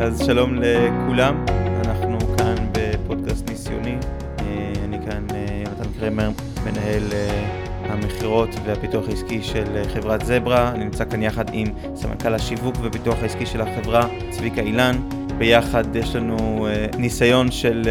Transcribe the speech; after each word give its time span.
אז 0.00 0.22
שלום 0.26 0.54
לכולם, 0.54 1.44
אנחנו 1.84 2.18
כאן 2.38 2.54
בפודקאסט 2.72 3.50
ניסיוני. 3.50 3.96
אה, 4.40 4.72
אני 4.84 4.98
כאן 5.10 5.26
אה, 5.34 5.62
יונתן 5.64 6.00
קרמר, 6.00 6.30
מנהל 6.64 7.02
אה, 7.12 7.92
המכירות 7.92 8.48
והפיתוח 8.66 9.08
העסקי 9.08 9.42
של 9.42 9.82
חברת 9.94 10.26
זברה. 10.26 10.70
אני 10.70 10.84
נמצא 10.84 11.04
כאן 11.04 11.22
יחד 11.22 11.44
עם 11.52 11.66
סמנכ"ל 11.94 12.34
השיווק 12.34 12.76
ופיתוח 12.82 13.18
העסקי 13.22 13.46
של 13.46 13.60
החברה, 13.60 14.08
צביקה 14.30 14.60
אילן. 14.60 14.96
ביחד 15.40 15.96
יש 15.96 16.16
לנו 16.16 16.68
uh, 16.68 16.96
ניסיון 16.96 17.50
של 17.50 17.82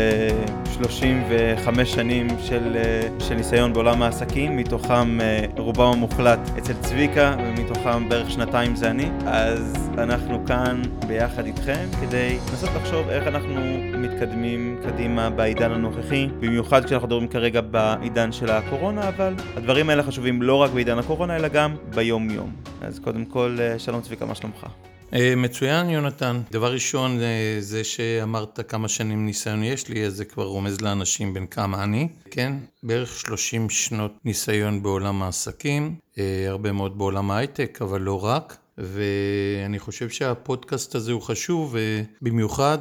uh, 0.66 0.70
35 0.73 1.91
שנים 1.93 2.27
של, 2.39 2.77
uh, 3.20 3.23
של 3.23 3.36
ניסיון 3.36 3.73
בעולם 3.73 4.02
העסקים, 4.02 4.57
מתוכם 4.57 5.18
רובם 5.57 5.91
המוחלט 5.93 6.39
אצל 6.57 6.73
צביקה 6.73 7.35
ומתוכם 7.39 8.09
בערך 8.09 8.31
שנתיים 8.31 8.75
זה 8.75 8.89
אני. 8.89 9.09
אז 9.25 9.89
אנחנו 9.98 10.45
כאן 10.45 10.81
ביחד 11.08 11.45
איתכם 11.45 11.85
כדי 12.02 12.38
לנסות 12.49 12.70
לחשוב 12.75 13.09
איך 13.09 13.27
אנחנו 13.27 13.61
מתקדמים 13.97 14.80
קדימה 14.84 15.30
בעידן 15.30 15.72
הנוכחי, 15.72 16.27
במיוחד 16.39 16.86
כשאנחנו 16.86 17.08
מדברים 17.08 17.27
כרגע 17.27 17.61
בעידן 17.61 18.31
של 18.31 18.50
הקורונה, 18.50 19.08
אבל 19.08 19.36
הדברים 19.55 19.89
האלה 19.89 20.03
חשובים 20.03 20.41
לא 20.41 20.55
רק 20.55 20.72
בעידן 20.72 21.00
הקורונה 21.00 21.36
אלא 21.36 21.47
גם 21.47 21.75
ביום 21.95 22.30
יום. 22.30 22.52
אז 22.81 23.00
קודם 23.00 23.25
כל, 23.25 23.58
שלום 23.77 24.02
צביקה, 24.02 24.25
מה 24.25 24.36
שלומך? 24.36 24.66
אה, 25.13 25.34
מצוין 25.36 25.90
יונתן. 25.90 26.41
דבר 26.52 26.73
ראשון 26.73 27.20
אה, 27.22 27.58
זה 27.59 27.84
שאמרת 27.84 28.59
כמה 28.67 28.88
שנים 28.88 29.26
ניסיון 29.26 29.63
יש 29.63 29.88
לי, 29.88 30.05
אז 30.05 30.16
זה 30.16 30.26
כבר 30.26 30.45
רומז 30.45 30.81
לאנשים 30.81 31.34
בין 31.34 31.48
כמה 31.48 31.84
אני. 31.84 32.08
כן, 32.31 32.54
בערך 32.84 33.20
30 33.20 33.70
שנות 33.70 34.12
ניסיון 34.26 34.84
בעולם 34.84 35.23
העסקים, 35.23 35.95
אה, 36.17 36.45
הרבה 36.48 36.72
מאוד 36.72 36.98
בעולם 36.98 37.31
ההייטק, 37.31 37.80
אבל 37.81 38.02
לא 38.02 38.26
רק. 38.26 38.58
ואני 38.81 39.80
חושב 39.80 40.09
שהפודקאסט 40.09 40.95
הזה 40.95 41.11
הוא 41.11 41.22
חשוב, 41.22 41.76
במיוחד 42.22 42.78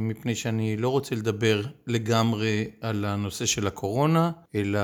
מפני 0.00 0.34
שאני 0.34 0.76
לא 0.76 0.88
רוצה 0.88 1.14
לדבר 1.14 1.62
לגמרי 1.86 2.64
על 2.80 3.04
הנושא 3.04 3.46
של 3.46 3.66
הקורונה, 3.66 4.30
אלא 4.54 4.80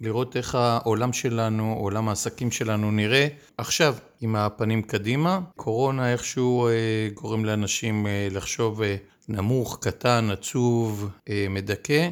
לראות 0.00 0.36
איך 0.36 0.54
העולם 0.54 1.12
שלנו, 1.12 1.76
עולם 1.78 2.08
העסקים 2.08 2.50
שלנו 2.50 2.90
נראה 2.90 3.28
עכשיו 3.58 3.94
עם 4.20 4.36
הפנים 4.36 4.82
קדימה. 4.82 5.40
קורונה 5.56 6.12
איכשהו 6.12 6.68
אה, 6.68 6.72
גורם 7.14 7.44
לאנשים 7.44 8.06
אה, 8.06 8.28
לחשוב 8.30 8.82
אה, 8.82 8.96
נמוך, 9.28 9.78
קטן, 9.80 10.28
עצוב, 10.32 11.08
אה, 11.28 11.46
מדכא. 11.50 12.08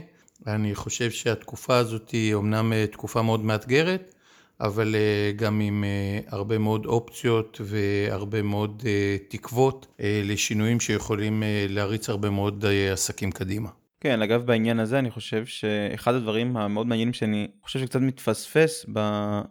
אני 0.47 0.75
חושב 0.75 1.11
שהתקופה 1.11 1.77
הזאת 1.77 2.11
היא 2.11 2.35
אומנם 2.35 2.73
אה, 2.73 2.87
תקופה 2.87 3.23
מאוד 3.23 3.45
מאתגרת, 3.45 4.15
אבל 4.61 4.95
אה, 4.95 5.33
גם 5.37 5.61
עם 5.61 5.85
אה, 5.85 6.21
הרבה 6.29 6.59
מאוד 6.59 6.87
אופציות 6.87 7.61
והרבה 7.65 8.43
מאוד 8.43 8.83
אה, 8.87 9.17
תקוות 9.29 9.87
אה, 10.01 10.21
לשינויים 10.25 10.81
שיכולים 10.81 11.43
אה, 11.43 11.67
להריץ 11.69 12.09
הרבה 12.09 12.31
מאוד 12.31 12.65
אה, 12.65 12.93
עסקים 12.93 13.33
קדימה. 13.33 13.69
כן, 14.05 14.23
אגב, 14.23 14.47
בעניין 14.47 14.81
הזה 14.81 14.99
אני 14.99 15.11
חושב 15.11 15.47
שאחד 15.47 16.15
הדברים 16.15 16.57
המאוד 16.57 16.87
מעניינים 16.87 17.13
שאני 17.13 17.49
חושב 17.63 17.79
שקצת 17.79 18.01
מתפספס 18.01 18.87
ב, 18.93 19.01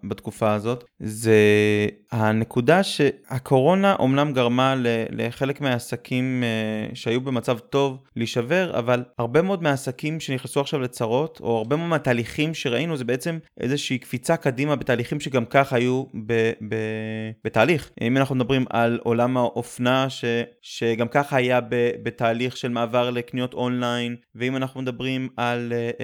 בתקופה 0.03 0.53
הזאת, 0.53 0.83
זה 0.99 1.37
הנקודה 2.11 2.83
שהקורונה 2.83 3.95
אומנם 3.99 4.33
גרמה 4.33 4.75
לחלק 5.09 5.61
מהעסקים 5.61 6.43
אה, 6.43 6.95
שהיו 6.95 7.21
במצב 7.21 7.59
טוב 7.59 8.03
להישבר, 8.15 8.79
אבל 8.79 9.03
הרבה 9.17 9.41
מאוד 9.41 9.63
מהעסקים 9.63 10.19
שנכנסו 10.19 10.61
עכשיו 10.61 10.79
לצרות, 10.79 11.39
או 11.43 11.57
הרבה 11.57 11.75
מאוד 11.75 11.89
מהתהליכים 11.89 12.53
שראינו, 12.53 12.97
זה 12.97 13.05
בעצם 13.05 13.37
איזושהי 13.59 13.97
קפיצה 13.97 14.37
קדימה 14.37 14.75
בתהליכים 14.75 15.19
שגם 15.19 15.45
כך 15.45 15.73
היו 15.73 16.03
ב, 16.25 16.51
ב, 16.69 16.75
בתהליך. 17.43 17.91
אם 18.01 18.17
אנחנו 18.17 18.35
מדברים 18.35 18.65
על 18.69 18.99
עולם 19.03 19.37
האופנה, 19.37 20.09
ש, 20.09 20.25
שגם 20.61 21.07
ככה 21.07 21.35
היה 21.37 21.61
ב, 21.61 21.91
בתהליך 22.03 22.57
של 22.57 22.69
מעבר 22.69 23.09
לקניות 23.09 23.53
אונליין, 23.53 24.15
ואם 24.43 24.55
אנחנו 24.55 24.81
מדברים 24.81 25.29
על 25.37 25.73
אה, 25.73 25.99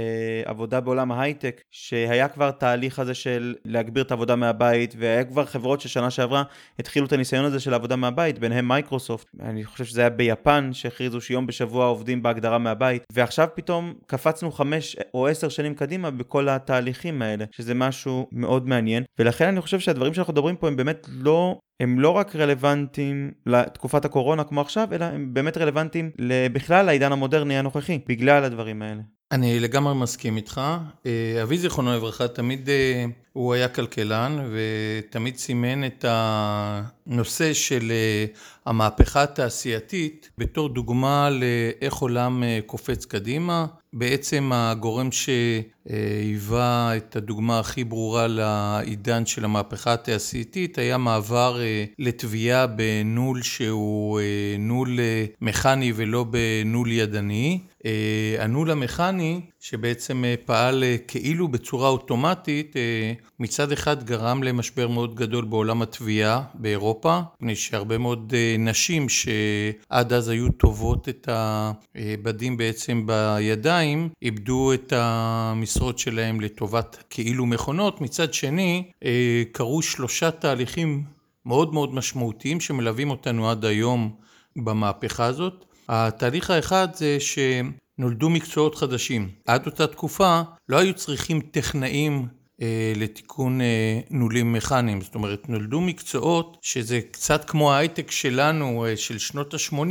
אה, 0.45 0.49
עבודה 0.49 0.79
בעולם 0.79 1.11
ההייטק, 1.11 1.61
שהיה 1.71 2.27
כבר 2.27 2.51
תהליך 2.51 2.99
הזה 2.99 3.13
של 3.13 3.55
להגביר 3.65 4.03
את 4.03 4.11
העבודה 4.11 4.35
מהבית, 4.35 4.95
והיה 4.97 5.23
כבר 5.23 5.45
חברות 5.45 5.81
ששנה 5.81 6.09
שעברה 6.09 6.43
התחילו 6.79 7.05
את 7.05 7.13
הניסיון 7.13 7.45
הזה 7.45 7.59
של 7.59 7.73
עבודה 7.73 7.95
מהבית, 7.95 8.39
ביניהם 8.39 8.67
מייקרוסופט, 8.67 9.27
אני 9.39 9.65
חושב 9.65 9.85
שזה 9.85 10.01
היה 10.01 10.09
ביפן, 10.09 10.69
שהכריזו 10.73 11.21
שיום 11.21 11.47
בשבוע 11.47 11.85
עובדים 11.85 12.23
בהגדרה 12.23 12.57
מהבית, 12.57 13.03
ועכשיו 13.11 13.47
פתאום 13.53 13.93
קפצנו 14.07 14.51
חמש 14.51 14.95
או 15.13 15.27
עשר 15.27 15.49
שנים 15.49 15.75
קדימה 15.75 16.11
בכל 16.11 16.49
התהליכים 16.49 17.21
האלה, 17.21 17.45
שזה 17.51 17.73
משהו 17.73 18.27
מאוד 18.31 18.67
מעניין, 18.67 19.03
ולכן 19.19 19.47
אני 19.47 19.61
חושב 19.61 19.79
שהדברים 19.79 20.13
שאנחנו 20.13 20.33
מדברים 20.33 20.55
פה 20.55 20.67
הם 20.67 20.75
באמת 20.75 21.07
לא 21.09 21.59
הם 21.79 21.99
לא 21.99 22.09
רק 22.09 22.35
רלוונטיים 22.35 23.31
לתקופת 23.45 24.05
הקורונה 24.05 24.43
כמו 24.43 24.61
עכשיו, 24.61 24.87
אלא 24.91 25.05
הם 25.05 25.33
באמת 25.33 25.57
רלוונטיים 25.57 26.11
בכלל 26.53 26.85
לעידן 26.85 27.11
המודרני 27.11 27.57
הנוכחי, 27.57 27.99
בגלל 28.07 28.43
הדברים 28.43 28.81
האלה. 28.81 29.01
אני 29.31 29.59
לגמרי 29.59 29.93
מסכים 29.93 30.37
איתך. 30.37 30.61
אה, 31.05 31.43
אבי 31.43 31.57
זיכרונו 31.57 31.93
לברכה 31.95 32.27
תמיד 32.27 32.69
אה, 32.69 33.05
הוא 33.33 33.53
היה 33.53 33.67
כלכלן 33.67 34.49
ותמיד 34.51 35.37
סימן 35.37 35.85
את 35.85 36.05
הנושא 36.07 37.53
של 37.53 37.91
אה, 37.91 38.25
המהפכה 38.65 39.23
התעשייתית 39.23 40.29
בתור 40.37 40.69
דוגמה 40.69 41.29
לאיך 41.29 41.93
עולם 41.93 42.43
קופץ 42.65 43.05
קדימה. 43.05 43.65
בעצם 43.93 44.51
הגורם 44.53 45.09
שהיווה 45.11 46.97
את 46.97 47.15
הדוגמה 47.15 47.59
הכי 47.59 47.83
ברורה 47.83 48.27
לעידן 48.27 49.25
של 49.25 49.45
המהפכה 49.45 49.93
התעשייתית 49.93 50.77
היה 50.77 50.97
מעבר 50.97 51.59
לתביעה 51.99 52.67
בנול 52.67 53.41
שהוא 53.41 54.19
נול 54.59 54.99
מכני 55.41 55.93
ולא 55.95 56.23
בנול 56.23 56.91
ידני. 56.91 57.59
הנול 58.39 58.71
המכני 58.71 59.41
שבעצם 59.59 60.23
פעל 60.45 60.83
כאילו 61.07 61.47
בצורה 61.47 61.89
אוטומטית 61.89 62.75
מצד 63.39 63.71
אחד 63.71 64.03
גרם 64.03 64.43
למשבר 64.43 64.87
מאוד 64.87 65.15
גדול 65.15 65.45
בעולם 65.45 65.81
התביעה 65.81 66.43
באירופה, 66.53 67.19
מפני 67.35 67.55
שהרבה 67.55 67.97
מאוד 67.97 68.33
נשים 68.59 69.09
שעד 69.09 70.13
אז 70.13 70.29
היו 70.29 70.51
טובות 70.51 71.09
את 71.09 71.29
הבדים 71.31 72.57
בעצם 72.57 73.07
בידיים, 73.07 74.09
איבדו 74.21 74.73
את 74.73 74.93
המשרות 74.95 75.99
שלהם 75.99 76.41
לטובת 76.41 77.03
כאילו 77.09 77.45
מכונות, 77.45 78.01
מצד 78.01 78.33
שני 78.33 78.91
קרו 79.51 79.81
שלושה 79.81 80.31
תהליכים 80.31 81.03
מאוד 81.45 81.73
מאוד 81.73 81.93
משמעותיים 81.93 82.59
שמלווים 82.59 83.09
אותנו 83.09 83.49
עד 83.49 83.65
היום 83.65 84.15
במהפכה 84.55 85.25
הזאת. 85.25 85.65
התהליך 85.89 86.49
האחד 86.49 86.87
זה 86.93 87.17
שנולדו 87.19 88.29
מקצועות 88.29 88.75
חדשים. 88.75 89.29
עד 89.47 89.65
אותה 89.65 89.87
תקופה 89.87 90.41
לא 90.69 90.77
היו 90.77 90.93
צריכים 90.93 91.41
טכנאים 91.41 92.27
לתיקון 92.95 93.61
אה, 93.61 93.99
נולים 94.09 94.53
מכניים. 94.53 95.01
זאת 95.01 95.15
אומרת, 95.15 95.49
נולדו 95.49 95.81
מקצועות 95.81 96.57
שזה 96.61 96.99
קצת 97.11 97.45
כמו 97.49 97.73
ההייטק 97.73 98.11
שלנו, 98.11 98.85
אה, 98.85 98.97
של 98.97 99.17
שנות 99.17 99.53
ה-80, 99.53 99.83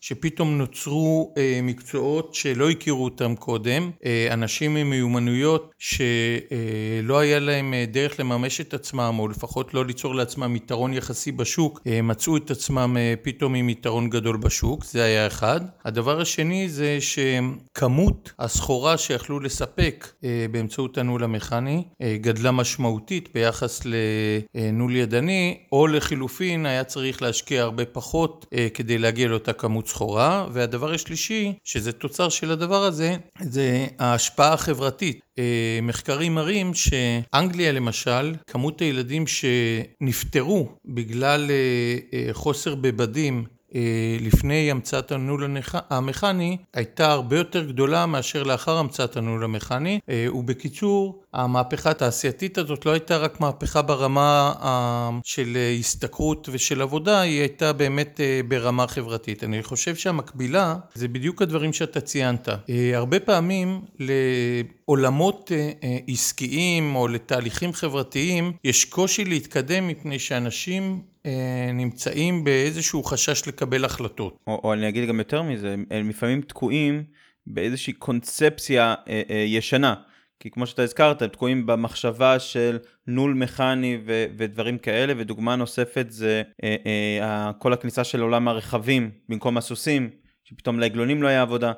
שפתאום 0.00 0.58
נוצרו 0.58 1.34
מקצועות 1.62 2.34
שלא 2.34 2.70
הכירו 2.70 3.04
אותם 3.04 3.34
קודם. 3.34 3.90
אנשים 4.30 4.76
עם 4.76 4.90
מיומנויות 4.90 5.74
שלא 5.78 7.18
היה 7.18 7.38
להם 7.38 7.74
דרך 7.92 8.20
לממש 8.20 8.60
את 8.60 8.74
עצמם, 8.74 9.16
או 9.18 9.28
לפחות 9.28 9.74
לא 9.74 9.84
ליצור 9.84 10.14
לעצמם 10.14 10.56
יתרון 10.56 10.92
יחסי 10.92 11.32
בשוק, 11.32 11.80
מצאו 12.02 12.36
את 12.36 12.50
עצמם 12.50 12.96
פתאום 13.22 13.54
עם 13.54 13.68
יתרון 13.68 14.10
גדול 14.10 14.36
בשוק, 14.36 14.84
זה 14.84 15.04
היה 15.04 15.26
אחד. 15.26 15.60
הדבר 15.84 16.20
השני 16.20 16.68
זה 16.68 16.98
שכמות 17.00 18.32
הסחורה 18.38 18.98
שיכלו 18.98 19.40
לספק 19.40 20.12
באמצעות 20.50 20.98
הנול 20.98 21.24
המכני, 21.24 21.84
גדלה 22.16 22.50
משמעותית 22.50 23.28
ביחס 23.34 23.82
לנול 24.54 24.96
ידני, 24.96 25.58
או 25.72 25.86
לחילופין 25.86 26.66
היה 26.66 26.84
צריך 26.84 27.22
להשקיע 27.22 27.62
הרבה 27.62 27.84
פחות 27.84 28.46
אה, 28.52 28.68
כדי 28.74 28.98
להגיע 28.98 29.28
לאותה 29.28 29.52
כמות 29.52 29.88
סחורה. 29.88 30.46
והדבר 30.52 30.92
השלישי, 30.92 31.52
שזה 31.64 31.92
תוצר 31.92 32.28
של 32.28 32.50
הדבר 32.50 32.82
הזה, 32.84 33.16
זה 33.40 33.86
ההשפעה 33.98 34.52
החברתית. 34.52 35.20
אה, 35.38 35.78
מחקרים 35.82 36.34
מראים 36.34 36.74
שאנגליה 36.74 37.72
למשל, 37.72 38.34
כמות 38.46 38.80
הילדים 38.80 39.24
שנפטרו 39.26 40.68
בגלל 40.84 41.50
אה, 41.50 42.28
חוסר 42.32 42.74
בבדים 42.74 43.44
לפני 44.20 44.70
המצאת 44.70 45.12
הנול 45.12 45.56
המכני 45.90 46.56
הייתה 46.74 47.12
הרבה 47.12 47.38
יותר 47.38 47.64
גדולה 47.64 48.06
מאשר 48.06 48.42
לאחר 48.42 48.78
המצאת 48.78 49.16
הנול 49.16 49.44
המכני. 49.44 50.00
אה, 50.08 50.26
ובקיצור 50.34 51.22
המהפכה 51.32 51.90
התעשייתית 51.90 52.58
הזאת 52.58 52.86
לא 52.86 52.90
הייתה 52.90 53.16
רק 53.16 53.40
מהפכה 53.40 53.82
ברמה 53.82 54.54
אה, 54.62 55.10
של 55.24 55.58
השתכרות 55.80 56.48
ושל 56.52 56.82
עבודה 56.82 57.20
היא 57.20 57.40
הייתה 57.40 57.72
באמת 57.72 58.20
ברמה 58.48 58.86
חברתית. 58.86 59.44
אני 59.44 59.62
חושב 59.62 59.96
שהמקבילה 59.96 60.76
זה 60.94 61.08
בדיוק 61.08 61.42
הדברים 61.42 61.72
שאתה 61.72 62.00
ציינת. 62.00 62.48
הרבה 62.94 63.20
פעמים 63.20 63.80
לעולמות 63.98 65.50
עסקיים 66.08 66.96
או 66.96 67.08
לתהליכים 67.08 67.72
חברתיים 67.72 68.52
יש 68.64 68.84
קושי 68.84 69.24
להתקדם 69.24 69.88
מפני 69.88 70.18
שאנשים 70.18 71.00
נמצאים 71.74 72.44
באיזשהו 72.44 73.04
חשש 73.04 73.48
לקבל 73.48 73.84
החלטות. 73.84 74.38
או, 74.46 74.60
או 74.64 74.72
אני 74.72 74.88
אגיד 74.88 75.08
גם 75.08 75.18
יותר 75.18 75.42
מזה, 75.42 75.74
הם 75.90 76.08
לפעמים 76.08 76.40
תקועים 76.42 77.04
באיזושהי 77.46 77.92
קונספציה 77.92 78.94
אה, 79.08 79.22
אה, 79.30 79.36
ישנה. 79.36 79.94
כי 80.40 80.50
כמו 80.50 80.66
שאתה 80.66 80.82
הזכרת, 80.82 81.22
הם 81.22 81.28
תקועים 81.28 81.66
במחשבה 81.66 82.38
של 82.38 82.78
נול 83.06 83.34
מכני 83.34 83.98
ו- 84.06 84.26
ודברים 84.36 84.78
כאלה, 84.78 85.12
ודוגמה 85.16 85.56
נוספת 85.56 86.06
זה 86.08 86.42
אה, 86.64 86.76
אה, 86.86 87.52
כל 87.58 87.72
הכניסה 87.72 88.04
של 88.04 88.20
עולם 88.20 88.48
הרכבים 88.48 89.10
במקום 89.28 89.56
הסוסים, 89.56 90.10
שפתאום 90.44 90.80
לעגלונים 90.80 91.22
לא 91.22 91.28
היה 91.28 91.42
עבודה. 91.42 91.72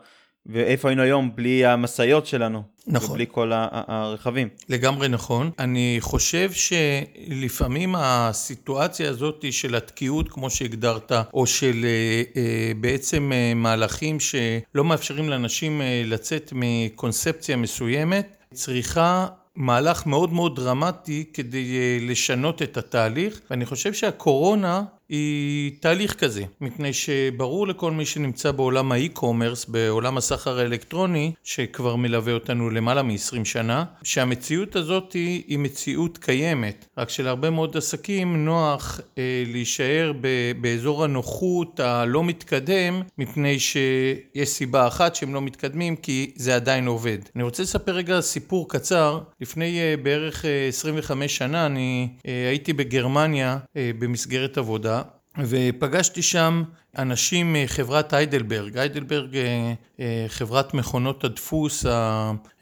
ואיפה 0.48 0.88
היינו 0.88 1.02
היום 1.02 1.30
בלי 1.34 1.66
המשאיות 1.66 2.26
שלנו. 2.26 2.62
נכון. 2.86 3.10
ובלי 3.10 3.26
כל 3.28 3.52
הרכבים. 3.54 4.48
לגמרי 4.68 5.08
נכון. 5.08 5.50
אני 5.58 5.96
חושב 6.00 6.50
שלפעמים 6.52 7.94
הסיטואציה 7.98 9.10
הזאת 9.10 9.44
של 9.50 9.74
התקיעות, 9.74 10.28
כמו 10.28 10.50
שהגדרת, 10.50 11.12
או 11.34 11.46
של 11.46 11.84
אה, 11.84 12.22
אה, 12.36 12.72
בעצם 12.80 13.32
אה, 13.32 13.54
מהלכים 13.54 14.20
שלא 14.20 14.84
מאפשרים 14.84 15.28
לאנשים 15.28 15.80
לצאת 16.04 16.52
מקונספציה 16.54 17.56
מסוימת, 17.56 18.36
צריכה 18.54 19.26
מהלך 19.56 20.06
מאוד 20.06 20.32
מאוד 20.32 20.56
דרמטי 20.56 21.24
כדי 21.32 21.98
לשנות 22.00 22.62
את 22.62 22.76
התהליך, 22.76 23.40
ואני 23.50 23.66
חושב 23.66 23.92
שהקורונה 23.92 24.84
היא 25.08 25.72
תהליך 25.80 26.14
כזה, 26.14 26.42
מפני 26.60 26.92
שברור 26.92 27.66
לכל 27.66 27.92
מי 27.92 28.06
שנמצא 28.06 28.50
בעולם 28.50 28.92
האי-קומרס, 28.92 29.64
בעולם 29.64 30.16
הסחר 30.16 30.58
האלקטרוני, 30.58 31.32
שכבר 31.44 31.96
מלווה 31.96 32.32
אותנו 32.32 32.70
למעלה 32.70 33.02
מ-20 33.02 33.44
שנה, 33.44 33.84
שהמציאות 34.02 34.76
הזאת 34.76 35.12
היא, 35.12 35.42
היא 35.46 35.58
מציאות 35.58 36.18
קיימת, 36.18 36.86
רק 36.98 37.08
שלהרבה 37.10 37.50
מאוד 37.50 37.76
עסקים 37.76 38.44
נוח 38.44 39.00
אה, 39.18 39.42
להישאר 39.46 40.12
ב, 40.20 40.28
באזור 40.60 41.04
הנוחות 41.04 41.80
הלא 41.80 42.24
מתקדם, 42.24 43.02
מפני 43.18 43.58
שיש 43.58 44.48
סיבה 44.48 44.86
אחת 44.86 45.14
שהם 45.14 45.34
לא 45.34 45.42
מתקדמים, 45.42 45.96
כי 45.96 46.32
זה 46.36 46.54
עדיין 46.56 46.86
עובד. 46.86 47.18
אני 47.36 47.42
רוצה 47.42 47.62
לספר 47.62 47.92
רגע 47.92 48.20
סיפור 48.20 48.68
קצר. 48.68 49.20
לפני 49.40 49.78
אה, 49.80 49.94
בערך 50.02 50.44
אה, 50.44 50.68
25 50.68 51.36
שנה 51.36 51.66
אני 51.66 52.08
אה, 52.26 52.48
הייתי 52.48 52.72
בגרמניה 52.72 53.58
אה, 53.76 53.90
במסגרת 53.98 54.58
עבודה. 54.58 54.97
ופגשתי 55.38 56.22
שם 56.22 56.62
אנשים 56.98 57.52
מחברת 57.52 58.12
היידלברג, 58.12 58.78
היידלברג 58.78 59.36
אה, 59.36 59.72
אה, 60.00 60.24
חברת 60.28 60.74
מכונות 60.74 61.24
הדפוס 61.24 61.86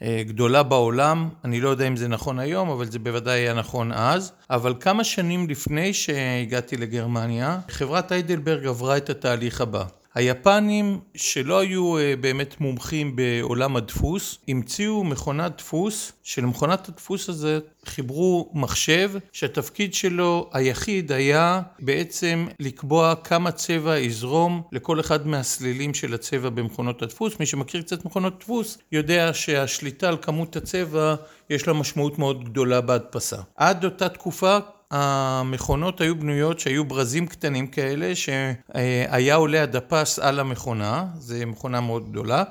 הגדולה 0.01 0.63
בעולם, 0.63 1.29
אני 1.45 1.61
לא 1.61 1.69
יודע 1.69 1.87
אם 1.87 1.95
זה 1.95 2.07
נכון 2.07 2.39
היום, 2.39 2.69
אבל 2.69 2.85
זה 2.85 2.99
בוודאי 2.99 3.39
היה 3.39 3.53
נכון 3.53 3.91
אז, 3.91 4.31
אבל 4.49 4.73
כמה 4.79 5.03
שנים 5.03 5.49
לפני 5.49 5.93
שהגעתי 5.93 6.77
לגרמניה, 6.77 7.59
חברת 7.69 8.11
היידלברג 8.11 8.65
עברה 8.65 8.97
את 8.97 9.09
התהליך 9.09 9.61
הבא. 9.61 9.83
היפנים 10.17 10.99
שלא 11.15 11.59
היו 11.59 11.97
אה, 11.97 12.13
באמת 12.19 12.61
מומחים 12.61 13.15
בעולם 13.15 13.75
הדפוס, 13.75 14.37
המציאו 14.47 15.03
מכונת 15.03 15.57
דפוס, 15.57 16.11
שלמכונת 16.23 16.89
הדפוס 16.89 17.29
הזה 17.29 17.59
חיברו 17.85 18.51
מחשב 18.53 19.11
שהתפקיד 19.33 19.93
שלו 19.93 20.49
היחיד 20.53 21.11
היה 21.11 21.61
בעצם 21.79 22.47
לקבוע 22.59 23.15
כמה 23.15 23.51
צבע 23.51 23.99
יזרום 23.99 24.61
לכל 24.71 24.99
אחד 24.99 25.27
מהסלילים 25.27 25.93
של 25.93 26.13
הצבע 26.13 26.49
במכונות 26.49 27.01
הדפוס. 27.01 27.39
מי 27.39 27.45
שמכיר 27.45 27.81
קצת 27.81 28.05
מכונות 28.05 28.39
דפוס 28.39 28.77
יודע 28.91 29.33
שהשליטה 29.33 30.07
על 30.07 30.17
כמות 30.21 30.55
הצבע 30.55 31.15
יש 31.49 31.67
לה 31.67 31.73
משמעות 31.73 32.19
מאוד 32.19 32.43
גדולה 32.43 32.81
בהדפסה. 32.81 33.37
עד 33.55 33.85
אותה 33.85 34.09
תקופה 34.09 34.57
המכונות 34.91 36.01
היו 36.01 36.19
בנויות 36.19 36.59
שהיו 36.59 36.85
ברזים 36.85 37.27
קטנים 37.27 37.67
כאלה 37.67 38.15
שהיה 38.15 39.35
עולה 39.35 39.63
הדפס 39.63 40.19
על 40.19 40.39
המכונה, 40.39 41.05
זו 41.15 41.35
מכונה 41.47 41.81
מאוד 41.81 42.09
גדולה, 42.09 42.43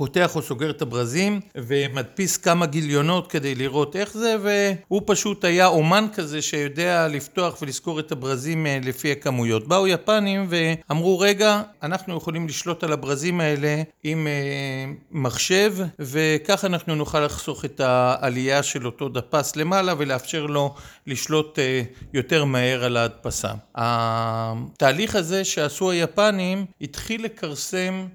פותח 0.00 0.36
או 0.36 0.42
סוגר 0.42 0.70
את 0.70 0.82
הברזים 0.82 1.40
ומדפיס 1.54 2.36
כמה 2.36 2.66
גיליונות 2.66 3.26
כדי 3.26 3.54
לראות 3.54 3.96
איך 3.96 4.12
זה 4.12 4.36
והוא 4.42 5.02
פשוט 5.06 5.44
היה 5.44 5.66
אומן 5.66 6.06
כזה 6.14 6.42
שיודע 6.42 7.08
לפתוח 7.08 7.62
ולזכור 7.62 8.00
את 8.00 8.12
הברזים 8.12 8.66
אה, 8.66 8.78
לפי 8.82 9.12
הכמויות. 9.12 9.68
באו 9.68 9.88
יפנים 9.88 10.46
ואמרו 10.48 11.18
רגע 11.18 11.62
אנחנו 11.82 12.16
יכולים 12.16 12.48
לשלוט 12.48 12.84
על 12.84 12.92
הברזים 12.92 13.40
האלה 13.40 13.82
עם 14.04 14.26
אה, 14.26 14.92
מחשב 15.10 15.74
וככה 15.98 16.66
אנחנו 16.66 16.94
נוכל 16.94 17.20
לחסוך 17.20 17.64
את 17.64 17.80
העלייה 17.80 18.62
של 18.62 18.86
אותו 18.86 19.08
דפס 19.08 19.56
למעלה 19.56 19.94
ולאפשר 19.98 20.46
לו 20.46 20.74
לשלוט 21.06 21.58
אה, 21.58 21.82
יותר 22.14 22.44
מהר 22.44 22.84
על 22.84 22.96
ההדפסה. 22.96 23.52
התהליך 23.74 25.16
הזה 25.16 25.44
שעשו 25.44 25.90
היפנים 25.90 26.64
התחיל 26.80 27.24
לכרסם 27.24 28.06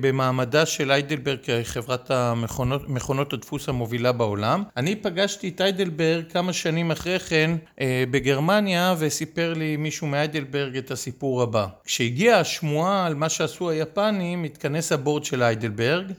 במעמדה 0.00 0.66
של 0.66 0.90
היידלברג 0.90 1.38
כחברת 1.42 2.10
המכונות, 2.10 2.88
מכונות 2.88 3.32
הדפוס 3.32 3.68
המובילה 3.68 4.12
בעולם. 4.12 4.62
אני 4.76 4.96
פגשתי 4.96 5.48
את 5.48 5.60
היידלברג 5.60 6.24
כמה 6.32 6.52
שנים 6.52 6.90
אחרי 6.90 7.18
כן 7.18 7.50
אה, 7.80 8.04
בגרמניה 8.10 8.94
וסיפר 8.98 9.54
לי 9.54 9.76
מישהו 9.76 10.06
מהיידלברג 10.06 10.76
את 10.76 10.90
הסיפור 10.90 11.42
הבא. 11.42 11.66
כשהגיעה 11.84 12.40
השמועה 12.40 13.06
על 13.06 13.14
מה 13.14 13.28
שעשו 13.28 13.70
היפנים 13.70 14.44
התכנס 14.44 14.92
הבורד 14.92 15.24
של 15.24 15.42
היידלברג 15.42 16.10
אה, 16.10 16.14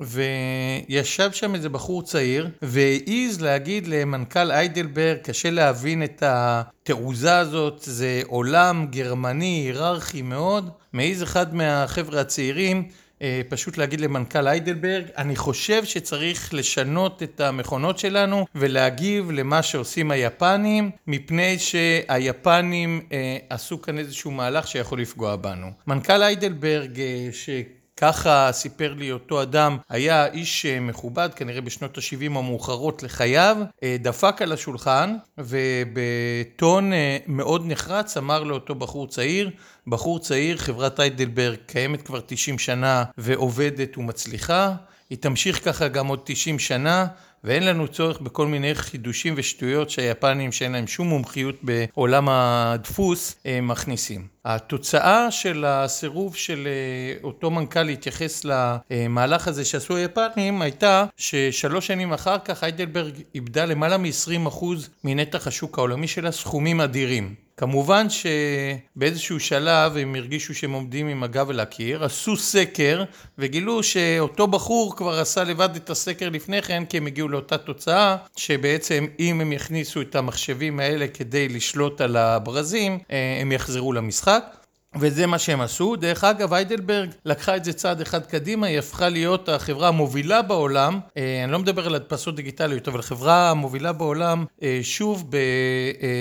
וישב 0.00 1.32
שם 1.32 1.54
איזה 1.54 1.68
בחור 1.68 2.02
צעיר 2.02 2.50
והעז 2.62 3.40
להגיד 3.40 3.86
למנכ"ל 3.86 4.50
היידלברג 4.50 5.18
קשה 5.22 5.50
להבין 5.50 6.04
את 6.04 6.22
התעוזה 6.26 7.38
הזאת 7.38 7.80
זה 7.82 8.22
עולם 8.26 8.86
גרמני 8.90 9.62
היררכי 9.66 10.22
מאוד 10.22 10.70
מעז 10.92 11.22
אחד 11.22 11.54
מהחבר'ה 11.54 12.20
הצעירים 12.20 12.88
אה, 13.22 13.40
פשוט 13.48 13.78
להגיד 13.78 14.00
למנכ"ל 14.00 14.48
היידלברג, 14.48 15.04
אני 15.16 15.36
חושב 15.36 15.84
שצריך 15.84 16.54
לשנות 16.54 17.22
את 17.22 17.40
המכונות 17.40 17.98
שלנו 17.98 18.46
ולהגיב 18.54 19.30
למה 19.30 19.62
שעושים 19.62 20.10
היפנים, 20.10 20.90
מפני 21.06 21.58
שהיפנים 21.58 23.00
אה, 23.12 23.36
עשו 23.50 23.82
כאן 23.82 23.98
איזשהו 23.98 24.30
מהלך 24.30 24.68
שיכול 24.68 25.00
לפגוע 25.00 25.36
בנו. 25.36 25.66
מנכ"ל 25.86 26.22
היידלברג, 26.22 27.00
אה, 27.00 27.28
ש... 27.32 27.50
ככה 27.96 28.48
סיפר 28.52 28.94
לי 28.94 29.12
אותו 29.12 29.42
אדם, 29.42 29.78
היה 29.88 30.26
איש 30.26 30.66
אה, 30.66 30.80
מכובד, 30.80 31.28
כנראה 31.36 31.60
בשנות 31.60 31.98
ה-70 31.98 32.24
המאוחרות 32.24 33.02
לחייו, 33.02 33.56
אה, 33.82 33.96
דפק 34.00 34.42
על 34.42 34.52
השולחן 34.52 35.16
ובטון 35.38 36.92
אה, 36.92 37.18
מאוד 37.26 37.62
נחרץ 37.66 38.16
אמר 38.16 38.42
לאותו 38.42 38.74
בחור 38.74 39.06
צעיר, 39.06 39.50
בחור 39.86 40.18
צעיר, 40.18 40.56
חברת 40.56 41.00
היידלברג 41.00 41.58
קיימת 41.66 42.02
כבר 42.02 42.20
90 42.26 42.58
שנה 42.58 43.04
ועובדת 43.18 43.98
ומצליחה, 43.98 44.74
היא 45.10 45.18
תמשיך 45.18 45.64
ככה 45.64 45.88
גם 45.88 46.06
עוד 46.06 46.20
90 46.24 46.58
שנה 46.58 47.06
ואין 47.46 47.66
לנו 47.66 47.88
צורך 47.88 48.20
בכל 48.20 48.46
מיני 48.46 48.74
חידושים 48.74 49.34
ושטויות 49.36 49.90
שהיפנים 49.90 50.52
שאין 50.52 50.72
להם 50.72 50.86
שום 50.86 51.08
מומחיות 51.08 51.54
בעולם 51.62 52.28
הדפוס 52.28 53.36
מכניסים. 53.62 54.26
התוצאה 54.44 55.30
של 55.30 55.64
הסירוב 55.64 56.36
של 56.36 56.66
אה, 56.66 57.18
אותו 57.24 57.50
מנכ"ל 57.50 57.82
להתייחס 57.82 58.44
למהלך 58.44 59.48
הזה 59.48 59.64
שעשו 59.64 59.96
היפנים 59.96 60.62
הייתה 60.62 61.04
ששלוש 61.16 61.86
שנים 61.86 62.12
אחר 62.12 62.38
כך 62.38 62.62
היידלברג 62.62 63.14
איבדה 63.34 63.64
למעלה 63.64 63.96
מ-20% 63.98 64.64
מנתח 65.04 65.46
השוק 65.46 65.78
העולמי 65.78 66.08
שלה 66.08 66.32
סכומים 66.32 66.80
אדירים. 66.80 67.34
כמובן 67.56 68.06
שבאיזשהו 68.10 69.40
שלב 69.40 69.96
הם 69.96 70.14
הרגישו 70.14 70.54
שהם 70.54 70.72
עומדים 70.72 71.08
עם 71.08 71.22
הגב 71.22 71.50
אל 71.50 71.60
הקיר, 71.60 72.04
עשו 72.04 72.36
סקר 72.36 73.04
וגילו 73.38 73.82
שאותו 73.82 74.46
בחור 74.46 74.96
כבר 74.96 75.20
עשה 75.20 75.44
לבד 75.44 75.76
את 75.76 75.90
הסקר 75.90 76.28
לפני 76.28 76.62
כן 76.62 76.84
כי 76.84 76.96
הם 76.96 77.06
הגיעו 77.06 77.28
לאותה 77.36 77.58
תוצאה 77.58 78.16
שבעצם 78.36 79.06
אם 79.18 79.40
הם 79.40 79.52
יכניסו 79.52 80.00
את 80.00 80.14
המחשבים 80.14 80.80
האלה 80.80 81.08
כדי 81.08 81.48
לשלוט 81.48 82.00
על 82.00 82.16
הברזים 82.16 82.98
אה, 83.10 83.38
הם 83.40 83.52
יחזרו 83.52 83.92
למשחק 83.92 84.65
וזה 85.00 85.26
מה 85.26 85.38
שהם 85.38 85.60
עשו. 85.60 85.96
דרך 85.96 86.24
אגב, 86.24 86.54
היידלברג 86.54 87.10
לקחה 87.24 87.56
את 87.56 87.64
זה 87.64 87.72
צעד 87.72 88.00
אחד 88.00 88.26
קדימה, 88.26 88.66
היא 88.66 88.78
הפכה 88.78 89.08
להיות 89.08 89.48
החברה 89.48 89.88
המובילה 89.88 90.42
בעולם, 90.42 91.00
אה, 91.16 91.44
אני 91.44 91.52
לא 91.52 91.58
מדבר 91.58 91.86
על 91.86 91.94
הדפסות 91.94 92.36
דיגיטליות, 92.36 92.88
אבל 92.88 93.02
חברה 93.02 93.50
המובילה 93.50 93.92
בעולם, 93.92 94.44
אה, 94.62 94.80
שוב 94.82 95.30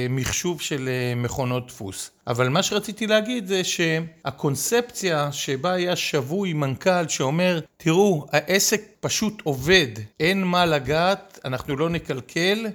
במחשוב 0.09 0.61
של 0.61 0.87
אה, 0.87 1.15
מכונות 1.15 1.67
דפוס. 1.67 2.11
אבל 2.27 2.49
מה 2.49 2.63
שרציתי 2.63 3.07
להגיד 3.07 3.47
זה 3.47 3.61
שהקונספציה 3.63 5.31
שבה 5.31 5.71
היה 5.71 5.95
שבוי 5.95 6.53
מנכ"ל 6.53 7.07
שאומר, 7.07 7.59
תראו, 7.77 8.25
העסק 8.31 8.81
פשוט 8.99 9.41
עובד, 9.43 9.87
אין 10.19 10.43
מה 10.43 10.65
לגעת, 10.65 11.39
אנחנו 11.45 11.75
לא 11.75 11.89
נקלקל, 11.89 12.65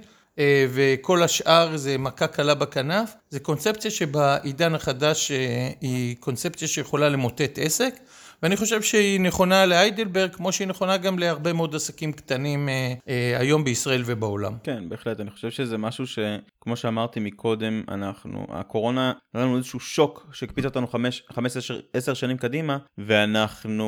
וכל 0.69 1.23
השאר 1.23 1.77
זה 1.77 1.97
מכה 1.97 2.27
קלה 2.27 2.53
בכנף. 2.55 3.13
זה 3.29 3.39
קונספציה 3.39 3.91
שבעידן 3.91 4.75
החדש 4.75 5.31
אה, 5.31 5.69
היא 5.81 6.15
קונספציה 6.19 6.67
שיכולה 6.67 7.09
למוטט 7.09 7.59
עסק. 7.61 7.93
ואני 8.43 8.57
חושב 8.57 8.81
שהיא 8.81 9.19
נכונה 9.19 9.65
להיידלברג, 9.65 10.35
כמו 10.35 10.51
שהיא 10.51 10.67
נכונה 10.67 10.97
גם 10.97 11.19
להרבה 11.19 11.53
מאוד 11.53 11.75
עסקים 11.75 12.13
קטנים 12.13 12.69
אה, 12.69 12.93
אה, 13.07 13.39
היום 13.39 13.63
בישראל 13.63 14.03
ובעולם. 14.05 14.53
כן, 14.63 14.89
בהחלט. 14.89 15.19
אני 15.19 15.31
חושב 15.31 15.49
שזה 15.49 15.77
משהו 15.77 16.07
שכמו 16.07 16.75
שאמרתי 16.75 17.19
מקודם, 17.19 17.83
אנחנו, 17.87 18.45
הקורונה, 18.49 19.13
היה 19.33 19.43
לנו 19.43 19.57
איזשהו 19.57 19.79
שוק 19.79 20.27
שהקפיץ 20.33 20.65
אותנו 20.65 20.87
5-10 22.07 22.13
שנים 22.13 22.37
קדימה, 22.37 22.77
ואנחנו 22.97 23.87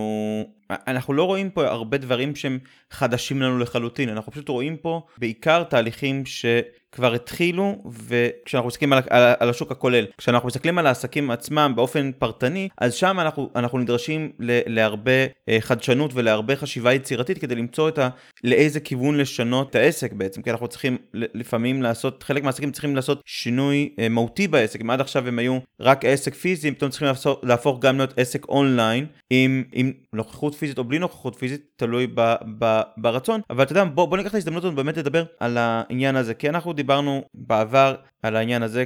אנחנו 0.69 1.13
לא 1.13 1.23
רואים 1.23 1.49
פה 1.49 1.67
הרבה 1.67 1.97
דברים 1.97 2.35
שהם 2.35 2.59
חדשים 2.91 3.41
לנו 3.41 3.59
לחלוטין, 3.59 4.09
אנחנו 4.09 4.31
פשוט 4.31 4.49
רואים 4.49 4.77
פה 4.77 5.01
בעיקר 5.17 5.63
תהליכים 5.63 6.23
שכבר 6.25 7.13
התחילו, 7.13 7.83
וכשאנחנו 8.07 8.67
מסתכלים 8.67 8.93
על, 8.93 9.01
על, 9.09 9.33
על 9.39 9.49
השוק 9.49 9.71
הכולל, 9.71 10.05
כשאנחנו 10.17 10.47
מסתכלים 10.47 10.77
על 10.77 10.87
העסקים 10.87 11.31
עצמם 11.31 11.73
באופן 11.75 12.11
פרטני, 12.19 12.69
אז 12.77 12.93
שם 12.93 13.19
אנחנו, 13.19 13.49
אנחנו 13.55 13.79
נדרשים 13.79 14.31
ל, 14.39 14.59
להרבה 14.65 15.11
אה, 15.49 15.57
חדשנות 15.59 16.11
ולהרבה 16.13 16.55
חשיבה 16.55 16.93
יצירתית 16.93 17.37
כדי 17.37 17.55
למצוא 17.55 17.89
את 17.89 17.97
ה... 17.97 18.09
לאיזה 18.43 18.79
כיוון 18.79 19.17
לשנות 19.17 19.69
את 19.69 19.75
העסק 19.75 20.13
בעצם, 20.13 20.41
כי 20.41 20.51
אנחנו 20.51 20.67
צריכים 20.67 20.97
לפעמים 21.13 21.81
לעשות, 21.81 22.23
חלק 22.23 22.43
מהעסקים 22.43 22.71
צריכים 22.71 22.95
לעשות 22.95 23.21
שינוי 23.25 23.89
אה, 23.99 24.09
מהותי 24.09 24.47
בעסק, 24.47 24.81
אם 24.81 24.89
עד 24.89 25.01
עכשיו 25.01 25.27
הם 25.27 25.39
היו 25.39 25.59
רק 25.79 26.05
עסק 26.05 26.33
פיזי, 26.33 26.71
פתאום 26.71 26.89
צריכים 26.91 27.07
להפוך, 27.07 27.39
להפוך 27.43 27.79
גם 27.79 27.97
להיות 27.97 28.13
עסק 28.17 28.45
אונליין 28.49 29.05
עם, 29.29 29.63
עם 29.71 29.91
נוכחות 30.13 30.52
פיזית 30.55 30.77
או 30.77 30.83
בלי 30.83 30.99
נוכחות 30.99 31.35
פיזית, 31.35 31.72
תלוי 31.83 32.07
ב, 32.15 32.35
ב, 32.59 32.81
ברצון. 32.97 33.41
אבל 33.49 33.63
אתה 33.63 33.71
יודע, 33.71 33.83
בוא, 33.83 34.05
בוא 34.05 34.17
ניקח 34.17 34.29
את 34.29 34.35
ההזדמנות 34.35 34.63
הזאת 34.63 34.75
באמת 34.75 34.97
לדבר 34.97 35.23
על 35.39 35.57
העניין 35.57 36.15
הזה, 36.15 36.33
כי 36.33 36.49
אנחנו 36.49 36.73
דיברנו 36.73 37.23
בעבר 37.33 37.95
על 38.23 38.35
העניין 38.35 38.63
הזה 38.63 38.83